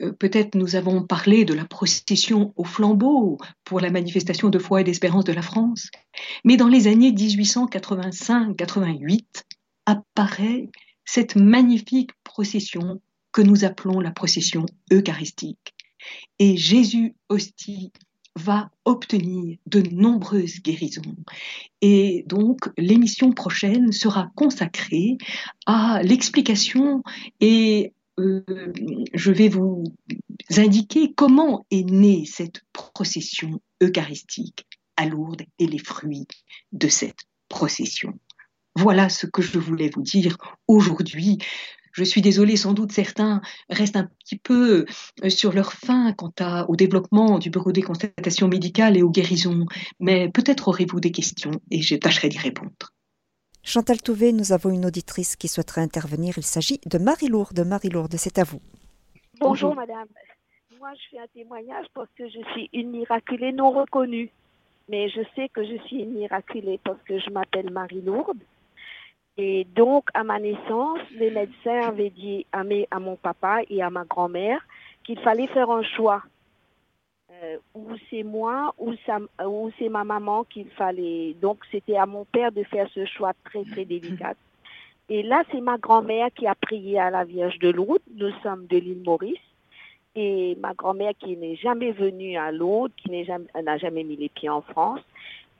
Euh, 0.00 0.12
peut-être 0.12 0.54
nous 0.54 0.76
avons 0.76 1.02
parlé 1.02 1.46
de 1.46 1.54
la 1.54 1.64
procession 1.64 2.52
au 2.56 2.64
flambeau 2.64 3.38
pour 3.64 3.80
la 3.80 3.90
manifestation 3.90 4.50
de 4.50 4.58
foi 4.58 4.82
et 4.82 4.84
d'espérance 4.84 5.24
de 5.24 5.32
la 5.32 5.40
France, 5.42 5.88
mais 6.44 6.56
dans 6.56 6.68
les 6.68 6.86
années 6.86 7.10
1885-88 7.12 9.24
apparaît 9.86 10.68
cette 11.04 11.34
magnifique 11.36 12.12
procession 12.24 13.00
que 13.32 13.42
nous 13.42 13.64
appelons 13.64 14.00
la 14.00 14.10
procession 14.10 14.66
eucharistique. 14.92 15.74
Et 16.38 16.56
Jésus 16.56 17.16
hostie 17.28 17.92
va 18.36 18.70
obtenir 18.84 19.56
de 19.66 19.80
nombreuses 19.80 20.60
guérisons. 20.60 21.16
Et 21.80 22.24
donc, 22.26 22.68
l'émission 22.76 23.32
prochaine 23.32 23.92
sera 23.92 24.30
consacrée 24.36 25.16
à 25.66 26.02
l'explication 26.02 27.02
et 27.40 27.92
euh, 28.18 28.42
je 29.12 29.32
vais 29.32 29.48
vous 29.48 29.84
indiquer 30.56 31.12
comment 31.14 31.66
est 31.70 31.90
née 31.90 32.24
cette 32.24 32.62
procession 32.72 33.60
eucharistique 33.82 34.66
à 34.96 35.06
Lourdes 35.06 35.42
et 35.58 35.66
les 35.66 35.78
fruits 35.78 36.26
de 36.72 36.88
cette 36.88 37.24
procession. 37.48 38.18
Voilà 38.74 39.08
ce 39.08 39.26
que 39.26 39.42
je 39.42 39.58
voulais 39.58 39.90
vous 39.94 40.02
dire 40.02 40.36
aujourd'hui. 40.68 41.38
Je 41.96 42.04
suis 42.04 42.20
désolée, 42.20 42.56
sans 42.56 42.74
doute 42.74 42.92
certains 42.92 43.40
restent 43.70 43.96
un 43.96 44.04
petit 44.04 44.36
peu 44.36 44.84
euh, 45.24 45.30
sur 45.30 45.54
leur 45.54 45.72
fin 45.72 46.12
quant 46.12 46.30
au 46.68 46.76
développement 46.76 47.38
du 47.38 47.48
bureau 47.48 47.72
des 47.72 47.80
constatations 47.80 48.48
médicales 48.48 48.98
et 48.98 49.02
aux 49.02 49.08
guérisons, 49.08 49.64
mais 49.98 50.28
peut-être 50.28 50.68
aurez-vous 50.68 51.00
des 51.00 51.10
questions 51.10 51.52
et 51.70 51.80
je 51.80 51.96
tâcherai 51.96 52.28
d'y 52.28 52.36
répondre. 52.36 52.92
Chantal 53.64 54.02
Touvet, 54.02 54.32
nous 54.32 54.52
avons 54.52 54.68
une 54.68 54.84
auditrice 54.84 55.36
qui 55.36 55.48
souhaiterait 55.48 55.80
intervenir. 55.80 56.34
Il 56.36 56.42
s'agit 56.42 56.80
de 56.84 56.98
Marie-Lourde. 56.98 57.64
Marie-Lourde, 57.66 58.14
c'est 58.18 58.38
à 58.38 58.44
vous. 58.44 58.60
Bonjour, 59.40 59.74
madame. 59.74 60.06
Moi, 60.78 60.90
je 60.94 61.16
fais 61.16 61.18
un 61.22 61.26
témoignage 61.28 61.86
parce 61.94 62.10
que 62.18 62.28
je 62.28 62.40
suis 62.52 62.68
une 62.74 62.90
miraculée 62.90 63.52
non 63.52 63.70
reconnue. 63.70 64.30
Mais 64.90 65.08
je 65.08 65.22
sais 65.34 65.48
que 65.48 65.64
je 65.64 65.82
suis 65.86 66.02
une 66.02 66.12
miraculée 66.12 66.78
parce 66.84 67.02
que 67.04 67.18
je 67.18 67.30
m'appelle 67.30 67.70
Marie-Lourde. 67.70 68.38
Et 69.38 69.66
donc, 69.74 70.08
à 70.14 70.24
ma 70.24 70.38
naissance, 70.38 71.00
les 71.12 71.30
médecins 71.30 71.88
avaient 71.88 72.10
dit 72.10 72.46
à, 72.52 72.62
à 72.90 72.98
mon 72.98 73.16
papa 73.16 73.58
et 73.68 73.82
à 73.82 73.90
ma 73.90 74.04
grand-mère 74.04 74.60
qu'il 75.04 75.18
fallait 75.20 75.46
faire 75.48 75.70
un 75.70 75.82
choix. 75.82 76.22
Euh, 77.42 77.58
ou 77.74 77.88
c'est 78.08 78.22
moi 78.22 78.74
ou, 78.78 78.94
ou 79.44 79.70
c'est 79.78 79.90
ma 79.90 80.04
maman 80.04 80.44
qu'il 80.44 80.70
fallait. 80.70 81.34
Donc, 81.34 81.58
c'était 81.70 81.96
à 81.96 82.06
mon 82.06 82.24
père 82.24 82.50
de 82.50 82.62
faire 82.64 82.88
ce 82.94 83.04
choix 83.04 83.32
très, 83.44 83.64
très 83.64 83.84
délicat. 83.84 84.34
Et 85.10 85.22
là, 85.22 85.44
c'est 85.52 85.60
ma 85.60 85.76
grand-mère 85.76 86.30
qui 86.34 86.46
a 86.46 86.54
prié 86.54 86.98
à 86.98 87.10
la 87.10 87.24
Vierge 87.24 87.58
de 87.58 87.68
Lourdes. 87.68 88.00
Nous 88.14 88.32
sommes 88.42 88.66
de 88.66 88.78
l'île 88.78 89.02
Maurice. 89.04 89.38
Et 90.14 90.56
ma 90.60 90.72
grand-mère 90.72 91.12
qui 91.18 91.36
n'est 91.36 91.56
jamais 91.56 91.92
venue 91.92 92.38
à 92.38 92.50
Lourdes, 92.50 92.92
qui 92.96 93.10
n'a 93.10 93.22
jamais, 93.24 93.78
jamais 93.78 94.02
mis 94.02 94.16
les 94.16 94.30
pieds 94.30 94.48
en 94.48 94.62
France. 94.62 95.00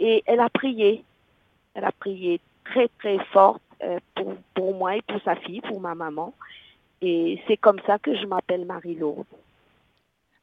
Et 0.01 0.23
elle 0.25 0.41
a 0.41 0.49
prié. 0.49 1.05
Elle 1.75 1.85
a 1.85 1.93
prié 1.93 2.41
très, 2.65 2.89
très 2.99 3.19
fort 3.27 3.61
pour, 4.15 4.35
pour, 4.55 4.75
moi 4.75 4.97
et 4.97 5.03
pour 5.03 5.21
sa 5.23 5.37
fille, 5.37 5.61
pour 5.61 5.81
ma 5.81 5.95
maman. 5.95 6.35
Et 7.03 7.41
c'est 7.47 7.57
comme 7.57 7.81
ça 7.87 7.99
que 7.99 8.17
je 8.17 8.27
m'appelle 8.27 8.65
Marie-Lourde. 8.65 9.27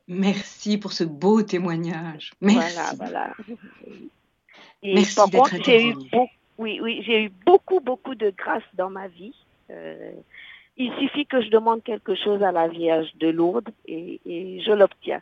Merci 0.08 0.78
pour 0.78 0.92
ce 0.92 1.04
beau 1.04 1.42
témoignage. 1.42 2.34
Merci. 2.42 2.76
Voilà, 2.76 2.94
voilà. 2.96 3.34
Et 4.84 4.96
Merci 4.96 5.16
par 5.16 5.30
contre, 5.30 5.64
j'ai 5.64 5.90
eu, 5.90 5.94
beaucoup, 5.94 6.30
oui, 6.58 6.80
oui, 6.82 7.04
j'ai 7.06 7.24
eu 7.24 7.30
beaucoup, 7.46 7.80
beaucoup 7.80 8.16
de 8.16 8.30
grâce 8.32 8.64
dans 8.74 8.90
ma 8.90 9.08
vie. 9.08 9.34
Euh, 9.72 10.12
il 10.76 10.92
suffit 11.00 11.26
que 11.26 11.42
je 11.42 11.50
demande 11.50 11.84
quelque 11.84 12.16
chose 12.16 12.44
à 12.44 12.52
la 12.52 12.68
Vierge 12.68 13.10
de 13.16 13.30
Lourdes 13.30 13.70
et, 13.86 14.20
et 14.26 14.62
je 14.62 14.72
l'obtiens. 14.72 15.22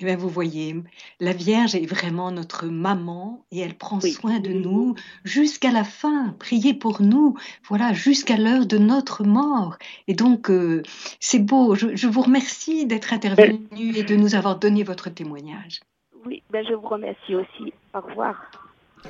Eh 0.00 0.06
bien, 0.06 0.16
vous 0.16 0.30
voyez, 0.30 0.76
la 1.20 1.34
Vierge 1.34 1.74
est 1.74 1.84
vraiment 1.84 2.30
notre 2.30 2.66
maman 2.66 3.44
et 3.50 3.60
elle 3.60 3.74
prend 3.74 4.00
soin 4.00 4.40
de 4.40 4.50
nous 4.50 4.94
jusqu'à 5.24 5.70
la 5.70 5.84
fin. 5.84 6.34
Priez 6.38 6.72
pour 6.72 7.02
nous, 7.02 7.36
voilà, 7.68 7.92
jusqu'à 7.92 8.38
l'heure 8.38 8.64
de 8.64 8.78
notre 8.78 9.24
mort. 9.24 9.76
Et 10.08 10.14
donc, 10.14 10.50
euh, 10.50 10.82
c'est 11.20 11.38
beau. 11.38 11.74
Je, 11.74 12.06
vous 12.06 12.22
remercie 12.22 12.86
d'être 12.86 13.12
intervenu 13.12 13.94
et 13.94 14.02
de 14.02 14.16
nous 14.16 14.34
avoir 14.34 14.58
donné 14.58 14.84
votre 14.84 15.10
témoignage. 15.10 15.80
Oui, 16.24 16.42
ben 16.50 16.64
je 16.66 16.72
vous 16.72 16.88
remercie 16.88 17.34
aussi. 17.34 17.74
Au 17.92 18.00
revoir. 18.00 18.50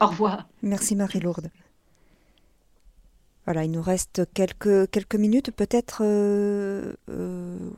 Au 0.00 0.06
revoir. 0.06 0.48
Merci 0.62 0.96
Marie-Lourde. 0.96 1.50
Voilà, 3.44 3.64
il 3.64 3.70
nous 3.70 3.82
reste 3.82 4.28
quelques, 4.34 4.90
quelques 4.90 5.14
minutes. 5.14 5.52
Peut-être 5.52 6.02
euh, 6.02 6.94
euh, 7.08 7.70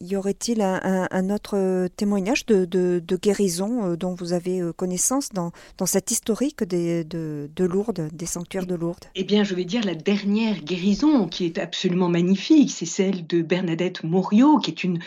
y 0.00 0.16
aurait-il 0.16 0.60
un, 0.60 1.30
autre 1.30 1.88
témoignage 1.96 2.46
de, 2.46 3.00
guérison 3.22 3.86
euh, 3.86 3.96
dont 3.96 4.14
vous 4.14 4.32
avez 4.32 4.60
euh, 4.60 4.72
connaissance 4.72 5.30
dans, 5.30 5.52
dans 5.78 5.86
cette 5.86 6.10
historique 6.10 6.64
de, 6.64 7.48
Lourdes, 7.58 8.08
des 8.12 8.26
sanctuaires 8.26 8.66
de 8.66 8.74
Lourdes? 8.74 9.04
Eh 9.14 9.24
bien, 9.24 9.44
je 9.44 9.54
vais 9.54 9.64
dire 9.64 9.84
la 9.84 9.94
dernière 9.94 10.62
guérison 10.62 11.28
qui 11.28 11.46
est 11.46 11.58
absolument 11.58 12.08
magnifique, 12.08 12.70
c'est 12.70 12.86
celle 12.86 13.26
de 13.26 13.42
Bernadette 13.42 14.02
Mouriot, 14.04 14.58
qui 14.58 14.70
est 14.70 14.84
une, 14.84 15.00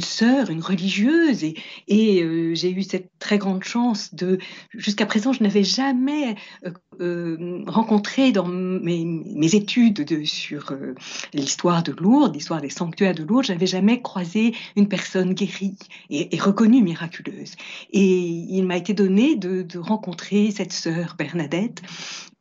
sœur, 0.00 0.50
une 0.50 0.62
religieuse, 0.62 1.44
et, 1.88 2.22
euh, 2.22 2.54
j'ai 2.54 2.70
eu 2.70 2.82
cette 2.82 3.10
très 3.18 3.38
grande 3.38 3.64
chance 3.64 4.14
de... 4.14 4.38
Jusqu'à 4.72 5.06
présent, 5.06 5.32
je 5.32 5.42
n'avais 5.42 5.64
jamais 5.64 6.34
rencontré 7.66 8.32
dans 8.32 8.46
mes, 8.46 9.04
mes 9.04 9.54
études 9.54 10.04
de, 10.04 10.24
sur 10.24 10.72
l'histoire 11.32 11.82
de 11.82 11.92
Lourdes, 11.92 12.34
l'histoire 12.34 12.60
des 12.60 12.70
sanctuaires 12.70 13.14
de 13.14 13.24
Lourdes, 13.24 13.46
je 13.46 13.52
n'avais 13.52 13.66
jamais 13.66 14.00
croisé 14.02 14.23
une 14.76 14.88
personne 14.88 15.34
guérie 15.34 15.76
et, 16.10 16.28
reconnue 16.40 16.82
miraculeuse. 16.82 17.52
Et 17.92 18.18
il 18.18 18.64
m'a 18.64 18.76
été 18.76 18.94
donné 18.94 19.36
de, 19.36 19.66
rencontrer 19.78 20.50
cette 20.50 20.72
sœur 20.72 21.16
Bernadette 21.18 21.82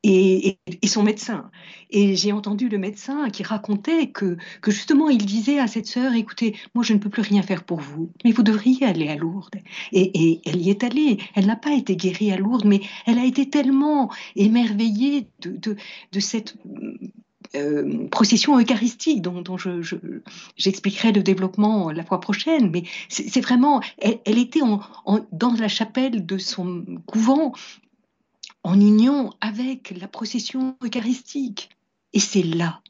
et, 0.03 0.57
son 0.85 1.03
médecin. 1.03 1.49
Et 1.89 2.15
j'ai 2.15 2.31
entendu 2.31 2.69
le 2.69 2.77
médecin 2.77 3.29
qui 3.29 3.43
racontait 3.43 4.07
que, 4.07 4.37
que 4.61 4.71
justement 4.71 5.09
il 5.09 5.25
disait 5.25 5.59
à 5.59 5.67
cette 5.67 5.87
sœur, 5.87 6.13
écoutez, 6.13 6.55
moi 6.75 6.83
je 6.83 6.93
ne 6.93 6.99
peux 6.99 7.09
plus 7.09 7.21
rien 7.21 7.41
faire 7.41 7.63
pour 7.63 7.79
vous, 7.79 8.11
mais 8.23 8.31
vous 8.31 8.43
devriez 8.43 8.85
aller 8.85 9.07
à 9.07 9.15
Lourdes. 9.15 9.55
Et, 9.91 10.41
elle 10.45 10.61
y 10.61 10.69
est 10.69 10.83
allée. 10.83 11.17
Elle 11.35 11.45
n'a 11.45 11.55
pas 11.55 11.73
été 11.73 11.95
guérie 11.95 12.31
à 12.31 12.37
Lourdes, 12.37 12.65
mais 12.65 12.81
elle 13.05 13.19
a 13.19 13.25
été 13.25 13.49
tellement 13.49 14.11
émerveillée 14.35 15.27
de, 15.41 15.75
de, 16.11 16.19
cette 16.19 16.55
euh, 17.55 18.07
procession 18.09 18.57
eucharistique 18.59 19.21
dont, 19.21 19.41
dont 19.41 19.57
j'expliquerai 20.57 21.09
je, 21.09 21.13
le 21.13 21.23
développement 21.23 21.91
la 21.91 22.03
fois 22.03 22.19
prochaine, 22.19 22.71
mais 22.71 22.83
c'est 23.09 23.41
vraiment, 23.41 23.81
elle, 23.99 24.37
était 24.37 24.61
dans 25.31 25.53
la 25.53 25.67
chapelle 25.67 26.25
de 26.25 26.37
son 26.37 26.83
couvent 27.05 27.53
en 28.63 28.79
union 28.79 29.33
avec 29.41 29.93
la 29.99 30.07
procession 30.07 30.75
eucharistique. 30.83 31.69
Et 32.13 32.19
c'est 32.19 32.43
là 32.43 32.82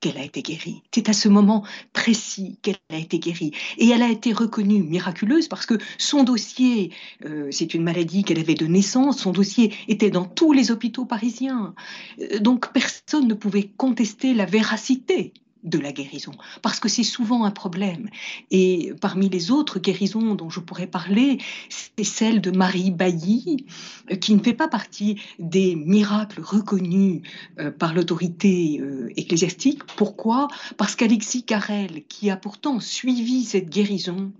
qu'elle 0.00 0.18
a 0.18 0.24
été 0.24 0.42
guérie. 0.42 0.82
C'est 0.94 1.08
à 1.08 1.12
ce 1.12 1.28
moment 1.28 1.64
précis 1.92 2.58
qu'elle 2.62 2.78
a 2.90 2.96
été 2.96 3.18
guérie. 3.18 3.52
Et 3.78 3.88
elle 3.88 4.02
a 4.02 4.10
été 4.10 4.32
reconnue 4.32 4.82
miraculeuse 4.82 5.48
parce 5.48 5.66
que 5.66 5.78
son 5.98 6.24
dossier, 6.24 6.92
euh, 7.24 7.48
c'est 7.50 7.74
une 7.74 7.82
maladie 7.82 8.24
qu'elle 8.24 8.40
avait 8.40 8.54
de 8.54 8.66
naissance, 8.66 9.18
son 9.18 9.32
dossier 9.32 9.74
était 9.88 10.10
dans 10.10 10.24
tous 10.24 10.52
les 10.52 10.70
hôpitaux 10.70 11.04
parisiens. 11.04 11.74
Euh, 12.20 12.38
donc 12.38 12.72
personne 12.72 13.28
ne 13.28 13.34
pouvait 13.34 13.70
contester 13.76 14.34
la 14.34 14.46
véracité 14.46 15.32
de 15.64 15.78
la 15.78 15.92
guérison, 15.92 16.32
parce 16.62 16.80
que 16.80 16.88
c'est 16.88 17.04
souvent 17.04 17.44
un 17.44 17.50
problème. 17.50 18.08
Et 18.50 18.92
parmi 19.00 19.28
les 19.28 19.50
autres 19.50 19.78
guérisons 19.78 20.34
dont 20.34 20.50
je 20.50 20.60
pourrais 20.60 20.86
parler, 20.86 21.38
c'est 21.68 22.04
celle 22.04 22.40
de 22.40 22.50
Marie 22.50 22.90
Bailly, 22.90 23.66
euh, 24.10 24.16
qui 24.16 24.34
ne 24.34 24.42
fait 24.42 24.54
pas 24.54 24.68
partie 24.68 25.20
des 25.38 25.76
miracles 25.76 26.40
reconnus 26.40 27.22
euh, 27.58 27.70
par 27.70 27.94
l'autorité 27.94 28.80
euh, 28.80 29.12
ecclésiastique. 29.16 29.84
Pourquoi? 29.96 30.48
Parce 30.76 30.96
qu'Alexis 30.96 31.42
Carrel, 31.42 32.04
qui 32.08 32.30
a 32.30 32.36
pourtant 32.36 32.80
suivi 32.80 33.44
cette 33.44 33.68
guérison, 33.68 34.32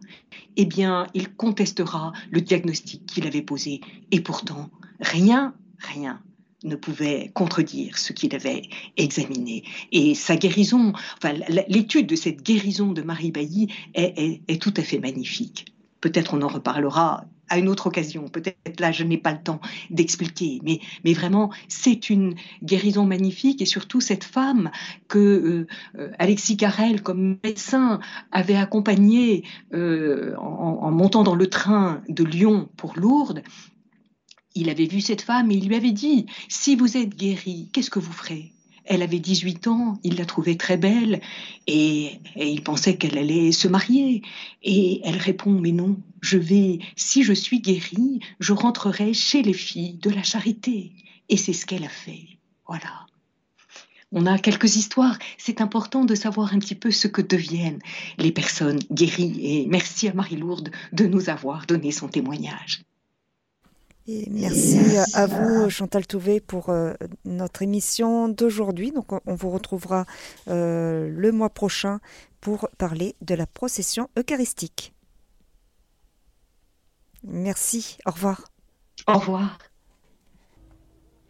eh 0.57 0.65
bien, 0.65 1.07
il 1.15 1.33
contestera 1.35 2.13
le 2.31 2.41
diagnostic 2.41 3.05
qu'il 3.07 3.27
avait 3.27 3.43
posé. 3.43 3.81
Et 4.11 4.21
pourtant, 4.21 4.71
rien, 5.01 5.55
rien 5.79 6.21
ne 6.65 6.77
pouvait 6.77 7.31
contredire 7.35 7.99
ce 7.99 8.13
qu'il 8.13 8.35
avait 8.35 8.63
examiné. 8.97 9.65
Et 9.93 10.15
sa 10.15 10.37
guérison, 10.37 10.93
enfin, 11.17 11.35
l'étude 11.69 12.07
de 12.07 12.17
cette 12.17 12.43
guérison 12.43 12.93
de 12.93 13.03
Marie 13.03 13.31
Bailly 13.31 13.69
est, 13.95 14.61
tout 14.61 14.75
à 14.77 14.83
fait 14.83 14.99
magnifique. 14.99 15.67
Peut-être 16.01 16.35
on 16.35 16.43
en 16.43 16.49
reparlera 16.49 17.25
à 17.49 17.59
une 17.59 17.69
autre 17.69 17.89
occasion. 17.89 18.29
Peut-être 18.29 18.79
là, 18.79 18.93
je 18.93 19.03
n'ai 19.03 19.19
pas 19.19 19.33
le 19.33 19.43
temps 19.43 19.61
d'expliquer, 19.91 20.61
mais, 20.63 20.81
mais 21.05 21.13
vraiment, 21.13 21.51
c'est 21.69 22.09
une 22.09 22.37
guérison 22.63 23.05
magnifique 23.05 23.61
et 23.61 23.67
surtout 23.67 24.01
cette 24.01 24.25
femme 24.25 24.71
que 25.09 25.67
euh, 25.99 26.13
Alexis 26.19 26.57
Carrel, 26.57 27.03
comme 27.03 27.39
médecin, 27.43 27.99
avait 28.31 28.55
accompagnée 28.55 29.45
euh, 29.75 30.37
en, 30.37 30.91
montant 30.93 31.25
dans 31.25 31.35
le 31.35 31.49
train 31.49 32.03
de 32.09 32.23
Lyon 32.23 32.69
pour 32.77 32.95
Lourdes 32.97 33.43
il 34.61 34.69
avait 34.69 34.87
vu 34.87 35.01
cette 35.01 35.23
femme 35.23 35.51
et 35.51 35.55
il 35.55 35.67
lui 35.67 35.75
avait 35.75 35.91
dit, 35.91 36.27
si 36.49 36.77
vous 36.77 36.97
êtes 36.97 37.17
guérie, 37.17 37.69
qu'est-ce 37.73 37.91
que 37.91 37.99
vous 37.99 38.13
ferez? 38.13 38.53
Elle 38.85 39.03
avait 39.03 39.19
18 39.19 39.69
ans, 39.69 39.99
il 40.03 40.17
la 40.17 40.27
trouvait 40.27 40.57
très 40.57 40.77
belle 40.77 41.21
et, 41.67 42.19
il 42.37 42.63
pensait 42.63 42.97
qu'elle 42.97 43.17
allait 43.17 43.53
se 43.53 43.69
marier. 43.69 44.23
Et 44.63 45.01
elle 45.05 45.17
répond, 45.17 45.53
mais 45.53 45.73
non, 45.73 45.97
je 46.21 46.37
vais, 46.37 46.81
si 46.97 47.23
je 47.23 47.33
suis 47.33 47.61
guérie, 47.61 48.21
je 48.39 48.53
rentrerai 48.53 49.15
chez 49.15 49.43
les 49.43 49.53
filles 49.53 49.95
de 49.95 50.11
la 50.11 50.23
charité. 50.23 50.93
Et 51.29 51.37
c'est 51.37 51.53
ce 51.53 51.67
qu'elle 51.67 51.85
a 51.85 51.89
fait. 51.89 52.39
Voilà. 52.67 53.07
On 54.13 54.27
a 54.27 54.39
quelques 54.39 54.77
histoires. 54.77 55.19
C'est 55.39 55.61
important 55.61 56.05
de 56.05 56.15
savoir 56.15 56.53
un 56.53 56.59
petit 56.59 56.75
peu 56.75 56.91
ce 56.91 57.07
que 57.07 57.23
deviennent 57.23 57.81
les 58.19 58.33
personnes 58.33 58.81
guéries. 58.91 59.39
Et 59.41 59.67
merci 59.69 60.09
à 60.09 60.15
Marie-Lourde 60.15 60.71
de 60.93 61.07
nous 61.07 61.31
avoir 61.31 61.65
donné 61.67 61.93
son 61.93 62.09
témoignage 62.09 62.83
merci 64.31 64.79
à 65.15 65.27
vous, 65.27 65.71
Chantal 65.71 66.07
Touvet, 66.07 66.41
pour 66.41 66.71
euh, 66.71 66.95
notre 67.25 67.63
émission 67.63 68.29
d'aujourd'hui. 68.29 68.93
Donc, 68.93 69.13
on, 69.13 69.35
vous 69.35 69.51
retrouvera 69.51 70.07
euh, 70.49 71.09
le 71.09 71.33
mois 71.33 71.51
prochain 71.51 72.01
pour 72.41 72.69
parler 72.79 73.17
de 73.23 73.35
la 73.35 73.47
procession 73.47 74.09
eucharistique. 74.19 74.95
Merci. 77.25 77.99
Au 78.07 78.11
revoir. 78.11 78.45
Au 79.07 79.19
revoir. 79.19 79.59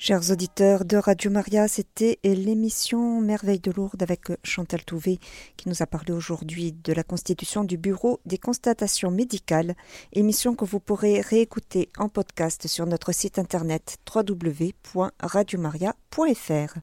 Chers 0.03 0.31
auditeurs 0.31 0.87
de 0.87 0.97
Radio 0.97 1.31
Maria, 1.31 1.69
c'était 1.69 2.19
l'émission 2.25 3.21
Merveille 3.21 3.61
de 3.61 3.71
Lourdes 3.71 4.03
avec 4.03 4.29
Chantal 4.43 4.83
Touvet 4.83 5.19
qui 5.59 5.69
nous 5.69 5.83
a 5.83 5.87
parlé 5.87 6.15
aujourd'hui 6.15 6.73
de 6.73 6.95
la 6.95 7.03
constitution 7.03 7.65
du 7.65 7.77
Bureau 7.77 8.19
des 8.25 8.39
constatations 8.39 9.11
médicales, 9.11 9.75
émission 10.15 10.55
que 10.55 10.65
vous 10.65 10.81
pourrez 10.81 11.21
réécouter 11.21 11.91
en 11.99 12.09
podcast 12.09 12.67
sur 12.67 12.87
notre 12.87 13.13
site 13.13 13.39
internet 13.39 13.99
www.radiomaria.fr. 14.11 16.79